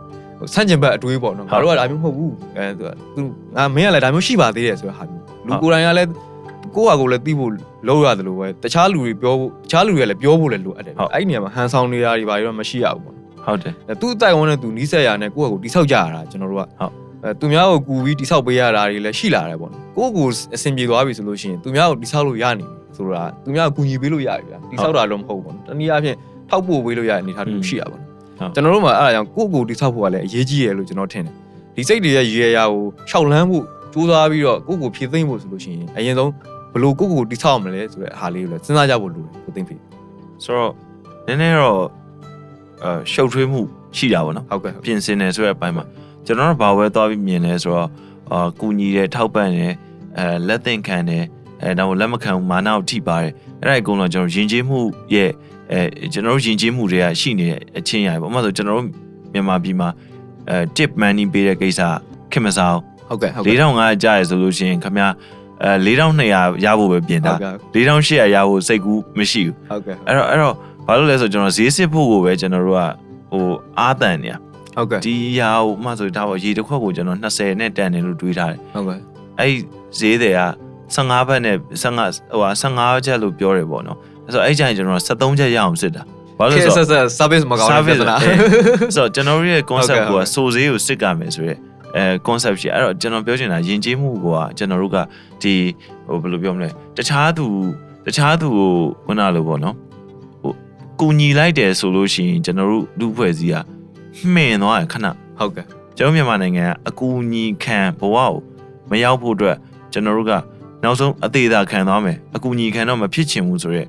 [0.54, 6.08] ဆန့်ကျင်ဘက်အတွေးပေါ့နော်ငါတို့ကဒါမျိုးမဟုတ်ဘူးအဲသူကငါမင်းကလည်းဒါမျိုးရှိပါသေးတယ်ဆိုတဲ့ဟာမျိုးလူကိုယ်တိုင်ကလည်း
[6.76, 7.50] ကိုယ့်ဟာကိုယ်လည်းသိဖို့
[7.88, 16.70] လောက်ရတယ်လို့ပဲတခြားလူတွေပြောဖို့တခြားလူတွေကလည်းပြောဖို့လည်းလိုအပ်တယ်အဲ့ဒီနေရာမှာဟန်ဆောင်နေတာတွေဘာတွေတော့မရှိရဘူးပေါ့ဟုတ်တယ်အဲသူ့အတိုက်ဝန်းနဲ့သူနီးစက်ရနဲ့ကိုယ့်ဟာကိုယ်တိဆောက်ကြရတာကျွန်တော်တို့ကဟုတ်
[17.24, 26.16] အဲသူများကိုကူပြီးတိဆောက်ပေးရတာတွေလည်းရှိလာတယ်ပေါ့နော်ကိုယ့်ကိုယ်အဆင်ပြေသွားပြီဆိုလို့ရှိရင်သူများကိုတိဆောက်လို့ရနေပြီဆိုတာသူများကိုကူညီပေးလို့ရပြီဗျာတိဆောက်တာတော့မဟုတ်ဘူးပေါ့နော်တနည်းအားဖြင့်
[26.50, 28.02] ထောက်ပို့ပေးလို့ရတဲ့အနေအထားတစ်ခုရှိရပါတော့
[28.54, 31.34] ကျွန်တော်တို့မှာအဲ့ဒါကြောင့်ကိုယ့်ကိုယ်တိဆောက်ဖို့ကလည်းအရေးကြီးရလို့ကျွန်တော်ထင်တယ်
[31.76, 39.76] ဒီစိတ်တွေရဲ့ရည်ရရာကိုရှောက်လန်းဖို့ကြိုးစားပြီးတော့ကိုယ့်ကိုယ်ဖြည့်သိမ့်ဖို့ဆိုလို့ရှိရင်အရင်ဆုံးဘယ် လိုကိုယ့်ကိုယ်တိဆောက်ရမလဲဆိုတဲ့အားလေးကိုလည်းစဉ်းစားကြဖို့လိုတယ်ကိုသိမ့်ပြီ
[40.44, 40.72] ဆိုတော့
[41.26, 41.80] နည်းနည်းတော့
[42.82, 43.60] အဲရှုပ်ထွေးမှု
[43.96, 45.84] ရှိတာပေါ့နော်ဟုတ်ကဲ့ဟုတ်ကဲ့ပြင်ဆင်တယ်ဆိုတဲ့အပိုင်းမှာ
[46.26, 47.88] ကျွန်တော်တို့ဘာဝဲသွားပြီးမြင်လဲဆိုတော့
[48.32, 49.72] အာကူညီတယ်ထောက်ပံ့တယ်
[50.18, 51.24] အဲလက်သင့်ခံတယ်
[51.62, 54.78] အဲတော့လက်မခံဘူးမာနကိုထိပါတယ်အဲ့ဒါအကုန်လုံးကျွန်တော်ယဉ်ကျေးမှု
[55.14, 55.30] ရဲ့
[55.72, 55.80] အဲ
[56.12, 58.86] ကျွန်တော်တို့ယဉ်ကျေးမှုတွေကရှိနေတဲ့အချင်းရယ်ပေါ့ဥပမာဆိုကျွန်တော်တို့
[59.32, 59.88] မြန်မာပြည်မှာ
[60.48, 61.80] အဲ tip money ပေးတဲ့ကိစ္စ
[62.32, 62.76] ခင်မစား
[63.08, 65.08] ဟုတ်ကဲ့ဟုတ်ဘူးကဲ့4500ကြားရဆိုလို့ရှိရင်ခင်ဗျာ
[65.64, 70.54] အဲ4200ရဖို့ပဲပြင်တာဟုတ်ကဲ့4800ရဖို့စိတ်ကူးမရှိဘူးဟုတ်ကဲ့အဲ့တော့အဲ့တော့
[70.86, 72.82] ဘာလို့လဲဆိုတော့ကျွန်တော်ဈေးစစ်ဖို့ကိုပဲကျွန်တော်တို့က
[73.32, 73.44] ဟို
[73.78, 74.34] အားတန်နေရ
[74.76, 78.98] ဟုတ်ကဲ့ဒီဟာဟိုမှဆိုဒါပေါ့ရေတစ်ခွက်ကိုကျွန်တော်20နဲ့တန်တယ်လို့တွေးထားတယ်ဟုတ်ကဲ့
[79.38, 79.56] အဲ့ဒီ
[79.98, 80.40] ဈေးတွေက
[80.94, 86.02] 15ဘတ်နဲ့15ဟိုဟာ15ချက်လို့ပြောတယ်ပေါ့နော်အဲ့ဆိုအဲ့ကြရင်ကျွန်တော်73ချက်ရအောင်စစ်တာ
[86.38, 88.40] ဘာလို့ခေလဲတ်ဆိုဆက်တော့ဆက် service မကောင်းတဲ့ပြဿနာ service
[88.82, 91.54] အဲဆိုတော့ကျွန်တော်တို့ရဲ့ concept ဟုတ်ကဲ့ကစိုးဈေးကိုစစ်ကမယ်ဆိုရဲ
[91.94, 94.26] အဲ concept ရှိအဲ့တော့ကျွန်တော်ပြောချင်တာယဉ်ကျေးမှုက
[94.58, 94.96] ကျွန်တော်တို့က
[95.42, 95.54] ဒီ
[96.06, 97.46] ဟိုဘယ်လိုပြောမလဲတခြားသူ
[98.06, 98.70] တခြားသူကို
[99.04, 99.74] ခုနလိုပေါ့နော်
[100.42, 100.52] ဟို
[101.00, 103.56] ကူညီလိုက်တယ်ဆိုလို့ရှိရင်ကျွန်တော်တို့လူဖွဲ့စည်းက
[104.32, 105.06] မှင်သွားရခဏ
[105.38, 105.64] ဟုတ်ကဲ့
[105.96, 108.32] ကျွန်တော်မြန်မာနိုင်ငံကအကူအညီခံဘဝကို
[108.90, 109.56] မရောက်ဖို့အတွက်
[109.92, 110.32] ကျွန်တော်တို့က
[110.82, 113.88] နောက်ဆုံးအသေးသာခံသွားမယ်အကူအညီခံတော့မဖြစ်ချင်ဘူးဆိုရက်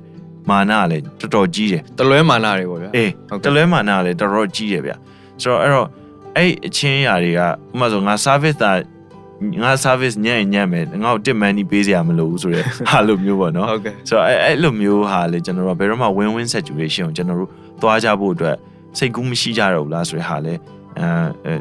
[0.50, 4.92] မာနကလည်းတော်တော်ကြီးတယ်တလွဲမာနတွေပေါ့ဗျာအေးဟုတ်တကဲ့လွဲမာနကလည်းတော်တော်ကြီးတယ်ဗျ
[5.42, 5.86] ဆိုတော့အဲ့တော့
[6.37, 8.71] အဲ့အချင်းအရာတွေကဥပမာဆိုငါ service တာ
[9.63, 17.49] ငါ service ညံ့ရင်ညံ့မယ်ငါ့ကိုတစ်မန်နီပေးစရာမလိုဘူးဆိုရက်ဟာလိုမျိုးပေါ့နော် ဟုတ်ကဲ့ ဆိုတော့အဲ့အဲ့လိုမျိုးဟာလေကျွန်တော်တို့ကဘယ်တော့မှ win win situation ကိုကျွန်တော်တို့
[17.81, 18.55] သွားကြဖို့အတွက်
[18.97, 20.53] စိတ်ကူးမရှိကြတော့ဘူးလားဆိုတဲ့ဟာလေ
[20.99, 21.07] အဲ
[21.45, 21.53] အဲ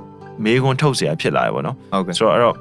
[0.44, 2.56] မေးခွန်းထုတ်เสียဖြစ်လာရပါတော့ ဟုတ်ကဲ့ ဆိုတော့အဲ့တော့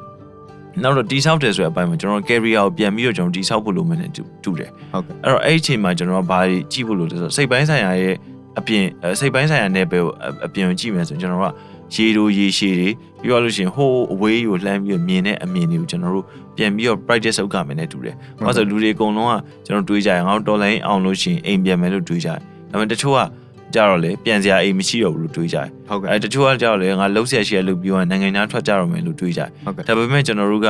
[0.84, 8.16] နောက်တော့တိဆောက်တယ်ဆိုတဲ့အပိုင်းမှာကျွန်တော် carrier ကိုပြန်ပြီးတော့ကျွန်တော်တိဆောက်ဖို့လိုမယ်နဲ့တူတူတယ် ဟုတ်ကဲ့ အဲ့တော့အဲ့ဒီအချိန်မှာကျွန်တော်ကဘာတွေကြည့်ဖို့လိုလဲဆိုတော့စိတ်ပိုင်းဆိုင်ရာရဲ့
[8.60, 11.54] အပြင်အဲစိတ်ပိုင်းဆိုင်ရာနယ်ပယ်ကိုအအပြင်ကိုကြည့်မယ်ဆိုရင်ကျွန်တော်တို့က
[11.95, 12.89] ရေတို့ရေရှည်တွေ
[13.21, 16.25] ပြီးတော့လို့ရှိရင်ဟိုးအဝေးကိုလှမ်းပြီးတော့မြင်တဲ့အမြင်တွေကိုကျွန်တော်တို့
[16.57, 19.35] ပြန်ပြီးတော့ practice လုပ်ကြမယ်နဲ့တူတယ်။ဘာလို့လဲဆိုတော့လူတွေအကုန်လုံးက
[19.67, 22.39] ကျွန်တော်တွေးကြရင်ငါတို့တော်လိုင်းအောင်လို့ရှိရင်အိမ်ပြန်မယ်လို့တွေးကြတယ်။
[22.71, 23.21] ဒါပေမဲ့တချို့က
[23.75, 30.69] ကြတော့လေပြန်စရာအိမ်မရှိတော့ဘူးလို့တွေးကြတယ်ဟုတ်ကဲ့အဲတချို့ကကြတော့လေငါလှုပ်ဆက်ရှိရလို့ပြောရင်နိုင်ငံသားထွက်ကြတော့မယ်လို့တွေးကြတယ်ဟုတ်ကဲ့ဒါပေမဲ့ကျွန်တော်တို့က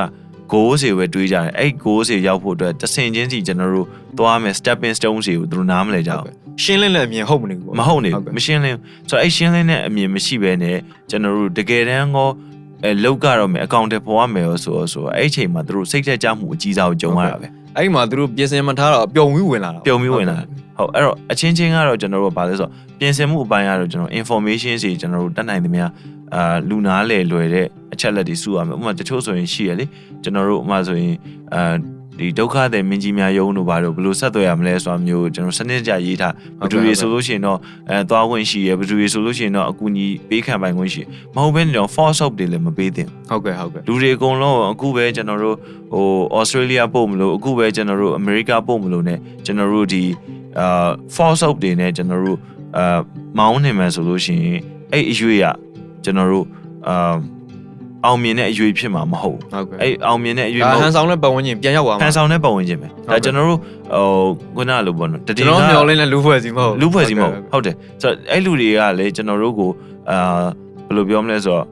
[0.53, 3.87] goal စီပဲတွေးကြတယ်အဲ့ goal စီရောက်ဖို့အတွက်တစ်ဆင့်ချင်းစီကျွန်တော်တို့
[4.19, 6.33] သွားမယ် stepping stone စီကိုသူတို့နားမလဲကြဘူး
[6.63, 10.79] ရှင်းလင်းလည်းအမြင်ဟုတ်မနေဘူးပေါ့မဟုတ်နေဟုတ်ဘူးကဲ့မရှင်းလင်းဘူးဆိုတော့အဲ့ရှင်းလင်းတဲ့အမြင်မရှိဘဲနဲ့
[11.11, 12.31] ကျွန်တော်တို့တကယ်တမ်းကော
[12.85, 20.47] အဲလောက်ကတော့မယ်အကောင့်တွေပေါ်ရမယ်ရောဆိုတော့ဆိုတော့အဲ့အချိန်မှာသူတို့စိတ်သက်ကြမှုအကြီးစားကိုကြုံရတာပဲ အဲ့ဒီမှာသူတို့ပြင်ဆင်မထားတော့ပျော်ပြီးဝင်လာတာပြုံပြီးဝင်လာတယ်
[20.79, 25.85] ဟုတ်အဲ့တော့အချင်းချင်းကတော့ကျွန်တော်တို့ကဘာလဲဆိုတော့ပြင်ဆင်မှုအပိုင်းကတော့ကျွန်တော် information စီကျွန်တော်တို့တက်နိုင်သမျှ
[26.35, 29.85] အာလူနာလေလွယ်တဲ့အချက်လက်တွေစုရမယ်ဥပမာတချို့ဆိုရင်ရှိရလေ
[30.23, 31.15] ကျွန်တော်တို့ဥပမာဆိုရင်
[31.55, 31.75] အာ
[32.19, 37.59] ဒီဒုက္ခတဲ့မင်းကြီးများယုံတို့ဘာလို့ဘယ်လိုဆက်သွယ်ရမလဲဆိုတာမျိုးကျွန်တော်စနစ်ကြရေးထားဘယ်သူတွေဆိုလို့ရှိရင်တော့
[37.91, 41.03] အဲသွားဝင်ရှိရဘယ်သူတွေဆိုလို့ရှိရင်တော့အကူအညီပေးခံပိုင်ခွင့်ရှိ
[41.35, 45.57] မဟုတ်ဘဲနဲ့တော့ force up တွေလည်းမပေးသင့်ဘူးဟုတ်ကဲ့ဟုတ်ကဲ့လူတွေအကုန်လုံးအခုပဲကျွန်တော်တို့
[45.93, 50.03] ဟိုဩစတြေးလျပို့မလို့အခုပဲကျွန်တော်တို့အမေရိကပို့မလို့ ਨੇ ကျွန်တော်တို့ဒီ
[50.59, 52.39] အာ force out တွေ ਨੇ ကျွန်တော်တို့
[52.77, 52.99] အာ
[53.39, 54.61] မောင်းနေမယ်ဆိုလို့ရှိရင်
[54.93, 55.47] အဲ့အရွေးက
[56.05, 56.47] ကျွန်တော်တို့
[56.89, 57.17] အာ
[58.07, 64.05] အောင်မြင်တဲ့အရွေးဖြစ်မှာမဟုတ်ဘူးဟုတ်ကဲ့အဲ့အောင်မြင်တဲ့အရွေးဒါမဟုတ်ဟန်ဆောင်တဲ့ပတ်ဝန်းကျင်ပြန်ရောက်သွားဟမှာန်ဆောင်တဲ့ပုံဝင်ခြင်းပဲဟုတ်ဒါကဲ့ကျွန်တော်တို့ဟို
[64.57, 69.71] ခုနလိုပေါ့နော်တကျွည်န်တော်ငါမျောလင်းတဲ့လူဖွဲ့စီမဟုတ်လူဖွဲ့စီမဟုတ်ဟုတ်တယ်ဆိုတော့အဲ့လူတွေကလည်းကျွန်တော်တို့ကို
[70.11, 70.19] အာ
[70.87, 71.65] ဘယ်လိုပြောမလဲဆိုတော့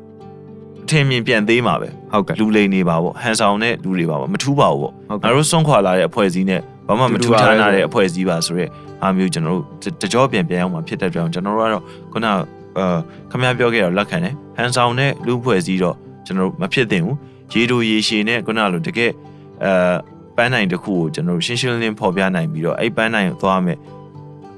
[0.84, 8.66] အထင်မြင်ပြန်သေးမှာပဲဟုတ်ကဲ့လူလိန်နေပါပေါ့ဟန်ဆောင်တဲ့လူတွေပါပေါ့မထူးပါဘူးပေါ့ဟုတ်ငါတို့စွန့်ခွာလာတဲ့အဖွဲ့အစည်းနဲ့ဘာမှမတူထူးတူပါခြားပဲနာတဲ့အဖွဲ့အစည်းပါဆိုရဲ
[9.02, 9.64] အားမျိုးကျွန်တော်တို့
[10.02, 12.34] တကြောပြန်ပြန်အောင်မှာဖြစ်တဲ့ကြောင်ကျွန်တော်တို့ကတော့ခုနအာ
[13.30, 17.16] ခမည်းပြောခဲ့တော့လက်ခံတယ်ဟန်ဆောင်တဲ့လူအဖွဲ့အစည်းတော့ ကျွန်တော်တို့မဖြစ်သင့်ဘူး
[17.52, 19.12] ရေတိုရေရှည်နဲ့ခုနလိုတကယ်
[19.64, 19.94] အာ
[20.36, 23.78] ပန်းနိုင်တစ်ခုကိုကျွန်တော်တို့ရှင်းရှင်းလင်းလင်းဖော်ပြနိုင်ပြီးတော့အဲ့ပန်းနိုင်ကိုသွားမယ်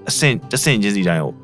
[0.09, 1.35] အဆင့်တစ်ဆင့်ချင်းစီတိုင်းကို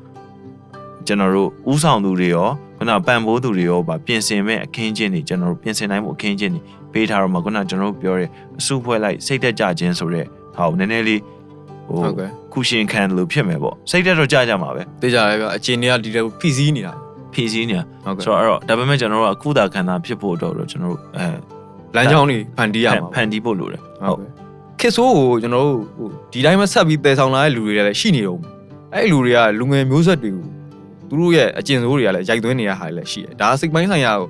[1.07, 6.61] ကျွန်တော်တို့ဥဆောင်သူတွေရောခုနပံပိုးသူတွေရောပါပြင်ဆင်မဲ့အခင်းချင်းတွေကျွန်တော်တို့ပြင်ဆင်နိုင်မှုအခင်းချင်းတွေ
[6.93, 11.21] ပေးထားတော့မှခုနကျွန်တော်တို့ပြောတဲ့အစုဖွဲ့လိုက်စိတ်သက်ကြခြင်းဆိုတဲ့ဟာကိုနည်းနည်းလေး
[11.87, 16.93] ဟိုဟုတ်ကဲ့ခုရှင်ခံလို့ဖြစ်မယ်ပေါ့စိတ်သက်တော့ကြကြမှာပဲသိကြရဲဗျအချိန်တွေကဒီလိုဖိစီးနေတာ
[17.35, 21.25] ဖြည့်စည်းနေတာဟုတ်ကဲ့ဆိုတော့အဲ့တော့ဒါပေမဲ့ကျွန်တော်တို့ကအခုသာခံတာဖြစ်ဖို့တော့ကျွန်တော်တို့အဲ
[21.95, 24.29] လမ်းကြောင်းတွေဖန်တီးရမှာဖန်တီးဖို့လိုတယ်ဟုတ်ကဲ့
[24.79, 28.39] ခေတ်ဆိုးကိုကျွန်တော်တို့ဟိုဒီတိုင်းမှာဆက်ပြီးတည်ဆောင်လာတဲ့လူတွေလည်းရှိနေတော့
[28.93, 30.45] အဲ့ဒီလူတွေကလူငယ်မျိုးဆက်တွေကို
[31.09, 34.27] သူတို့ရဲ့အကျင့်ဆိုးတွေကလည်းရိုက်သွင်းနေရတာတွေလည်းရှိတယ်ဒါစိတ်ပိုင်းဆိုင်ရာကို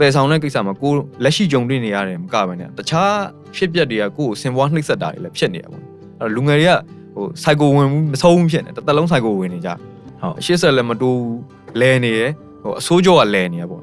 [0.00, 3.14] တည်ဆောင်တဲ့ကိစ္စမှာကိုယ်လက်ရှိကြုံတွေ့နေရတယ်မကဘဲနဲ့တခြား
[3.56, 5.82] ဖြစ်ပျက်တွေကကိုယ်ကိုစင်ပွားနှိပ်စက်တာတွေလည်းဖြစ်နေရပါဘူး
[6.20, 6.74] အဲ့တော့လူငယ်တွေက
[7.14, 11.38] ဟိုစိုက်ကိုဝင်ဘူးမဆုံးဘူးဖြစ်နေတစ်သက်လုံးစိုက်ကိုဝင်နေကြဟုတ်အရှိဆက်လည်းမတိုးဘူး
[11.80, 12.30] လဲနေရယ်
[12.62, 13.82] ဟိုအစိုးကြောကလဲနေရပေါ့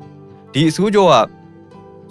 [0.53, 1.13] ဒီအစိုးကြောက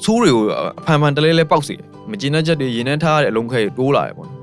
[0.05, 0.45] ဆိုးတွေကို
[0.81, 4.39] အဖန်ဖန်တလဲလဲပေါက်စီတယ်မကျင်တဲ့ချက်တွေရင်ထဲထားရတဲ့အလုံးခဲတွေတိုးလာတယ်ပေါ့နော်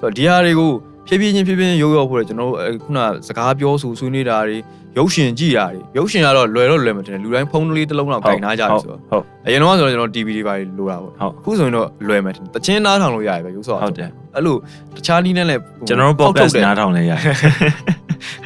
[0.00, 0.70] ဆိုတော့ဒီဟာတွေကို
[1.06, 2.98] ဖြည်းဖြည်းချင်းဖြည်းဖြည်းချင်းရုပ်ရောက်ဖို့လေကျွန်တော်တို့အဲခုန
[3.28, 4.56] စကားပြောဆိုဆွေးနွေးတာတွေ
[4.98, 14.56] ရုပ်ရှင်ကြည့်တာတွေရုပ်ရှင်ကတော့လွယ်တော့လွယ်မတင်လူတိုင်းဖုန်းကလေးတစ်လုံးတော့ကင်ထားကြတယ်ဆိုတော့ဟုတ်အရင်တော့ဆိုတော့ကျွန်တော် TV တွေပါလိုတာပေါ့ဟုတ်အခုဆိုရင်တော့လွယ်မယ်တချင်းနားထောင်လို့ရတယ်ပဲရုပ်ဆော့ဟုတ်တယ်အဲ့လို
[14.96, 17.20] တခြားနည်းနဲ့လည်းကျွန်တော်တို့ဖောက်ထုတ် podcast တယ်နားထောင်လဲရတယ်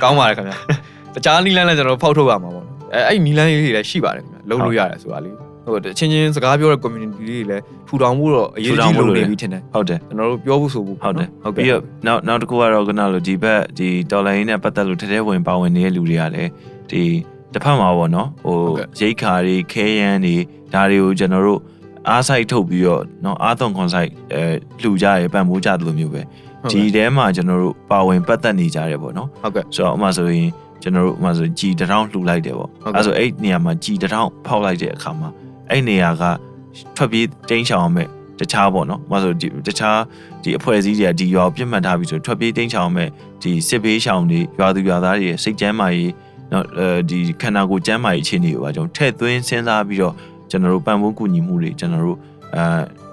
[0.02, 0.56] ကောင်းပါတယ်ခင်ဗျာ
[1.15, 16.49] တခြားနီလန်းလည်းကျွန်တော်ဖောက်ထုတ်ရမှာပေါ့နော်အဲအဲ့ဒီနီလန်းလေးတွေလည်းရှိပါတယ်ခင်ဗျာလုံးလို့ရတယ်ဆိုတာလေဟိုအချင်းချင်းစကားပြောတဲ့ community လေးတွေလည်းထူထောင်မှုတော့အရေးကြီးလို့နေပြီထင်တယ် ဟုတ်တယ် ကျွန်တော်တို့ပြောဖို့ဆိုဖို့ ဟုတ်တယ် ဟုတ်ကဲ့ ပြီးတော့နောက်နောက်တစ်ခုကတော့ခုနလိုဒီဘက်ဒီတော်လိုင်းနဲ့ပတ်သက်လို့ထဲထဲဝင်ပါဝင်နေတဲ့လူတွေကလည်း
[16.91, 17.01] ဒီ
[17.53, 20.35] တစ်ဖက်မှာပေါ့နော်ဟို ဟုတ်ကဲ့ ရိတ်ခါတွေခဲယမ်းတွေ
[20.73, 21.59] ဒါတွေကိုကျွန်တော်တို့
[22.09, 24.41] အားဆိုင်ထုတ်ပြီးတော့เนาะအားသွန်ခွန်ဆိုင်အဲ
[24.81, 26.21] လှူကြရပံ့ပိုးကြတယ်လို့မျိုးပဲ
[26.71, 30.49] ဒီထဲမှာကျွန်တော်တို့ပါဝင်ပတ်သက်နေကြတယ်ပေါ့နော် ဟုတ်ကဲ့ ဆိုတော့ဥပမာဆိုရင်
[30.84, 35.28] ကျွန်တော်တို့ဥပမာဆိုကြည်တစ်ထောင်လှူလိုက်တယ်ပေါ့ဟုတ်ကဲ့အဲဆိုအဲ့နေရာမှာကြည်တစ်ထောင်ဖောက်လိုက်တဲ့အခါမှာ
[35.70, 36.22] အဲ့နေရာက
[36.96, 38.08] ထွက်ပြေးတင်းချောင်အောင်မဲ့
[38.40, 39.98] တခြားပေါ့နော်ဥပမာဆိုဒီတခြား
[40.42, 43.08] ဒီအဖွဲ့အစည်းတွေကဒီရွာကိုပြစ်မှတ်ထားပြီးဆိုထွက်ပြေးတင်းချောင်အောင်မဲ့
[43.42, 46.12] ဒီစစ်ဘေးရှောင်တွေရွာသူရွာသားတွေရဲ့စိတ်ကျမ်းမာရေး
[46.52, 50.14] နော်အဲဒီခန္ဓာကိုယ်ကျမ်းမာရေးအခြေအနေကိုပါကျွန်တော်ထည့်သွင်းစဉ်းစားပြီးတော့
[50.50, 52.18] ကျွန်တော်တို့ပံ့ပိုးကူညီမှုတွေကျွန်တော်တို့
[52.54, 52.64] အဲ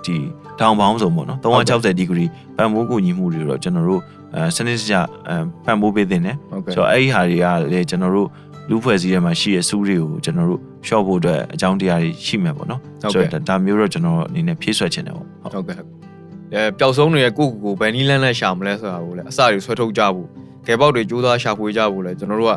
[0.06, 0.16] ဒီ
[0.60, 2.26] တောင်ပေါင်းစုံပေါ့နော်360ဒီဂရီ
[2.58, 4.02] ပံ့ပိုးကူညီမှုတွေတော့ကျွန်တော်တို့
[4.36, 4.96] အဲစနစ်တကျ
[5.28, 5.36] အဲ
[5.66, 8.28] ပံ့ပိုးပေးတင်တယ်ဟုတ်ကဲ့ဆိုတော့အဲ့ဒီဟာတွေကလည်းကျွန်တော်တို့
[8.70, 15.90] လူဖွဲ့စည်းထဲမှာရှိတဲ့စူးတွေကိုကျွန်တော်တို့ရှော့ဖို့အတွက်အကြောင်းတရားတွေရှိမယ်ပေါ့နော်ဟုတ်ကဲ့ဆိုတော့ဒါဒါမျိုးတော့ကျွန်တော်အနေနဲ့ဖြည့်ဆွက်ချင်တယ်ပေါ့ဟုတ်ဟုတ်ကဲ့ဟုတ်
[16.54, 20.28] အဲပျောက်ဆုံးနေတဲ့ကိုယ့်ကိုယ်ကိုဘယ်နည်းလမ်းနဲ့ရှာမလဲဆိုတာကိုလည်းအစတွေဆွဲထုတ်ကြဖို့
[20.68, 22.54] ကဲပေါက်တွေကြိုးစားရှာဖွေကြဖို့လည်းကျွန်တော်တို့က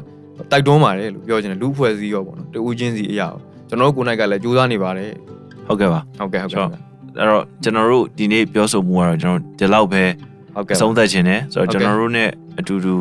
[0.50, 5.10] တိုက်တွန်းပါတယ်လို့ပြောချင်တယ်လူအဖွဲ့အစည်းရောပေါ့နော်တူဦးချင်းစီအရာကိုကျွန်တော်တို့ကိုယ်နိုင်ကလည်းကြိုးစားနေပါတယ်
[5.66, 6.80] ဟုတ်ကဲ့ပါဟုတ်ကဲ့ဟုတ်ကဲ့
[7.19, 10.03] အဲ့တော့ကျွန်တော်တို့ဒီနေ့ပြောဆိုမှုကတော့ကျွန်တော်ဒီလောက်ပဲ
[10.55, 12.23] ဟုတ်ကဲ့ အဆုံးသက်ခြင်းတယ်ဆိုတော့ ဟုတ် ကျွန် ကဲ့ တော်တို့ ਨੇ
[12.59, 12.95] အတူတူ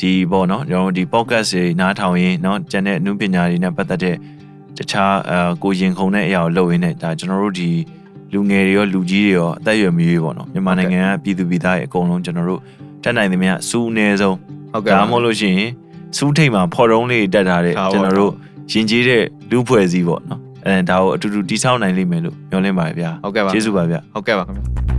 [0.00, 4.16] ဒီပေါ့နော်ကျွန်တော်တို့ဒီ podcast တွေနားထောင်ရင်းเนาะကျန်တဲ့အမှုပညာတွေနဲ့ပတ်သက်တဲ့
[4.76, 7.70] တခြားအဲကိုရင်ခုန်တဲ့အရာကိုလုပ်ရင်းနဲ့ဒါကျွန်တော်တို့ဒီ
[8.32, 12.60] လူငယ်တွေရောလူကြီးတွေရောအသက်အရွယ်မရွေးပေါ့နော်မြန်မာနိုင်ငံကပြည်သူပြည်သားတွေအကုန်လုံးကျွန်တော်တို့
[13.02, 14.36] တက်နိုင်သမျှစူးအနည်းဆုံး
[14.72, 15.70] ဟုတ်ကဲ့ ဒါမှမဟုတ်လို့ရှိရင်
[16.16, 24.98] စူးထိတ်မှာဖော်တုံးလေးတက်ထားတဲ့ ဟုတ် ကျွန်တော်တို့ ဟုတ် ရင်ကြီးတဲ့လူဖွဲ့စည်းပေါ့နော် အဲဒါကိုအတူတူတိဆောက်နိုင်လိမ့်မယ်လို့မျှော်လင့်ပါတယ်ဗျာဟုတ်ကဲ့ပါကျေးဇူးပါဗျာဟုတ်ကဲ့ပါခင်ဗျ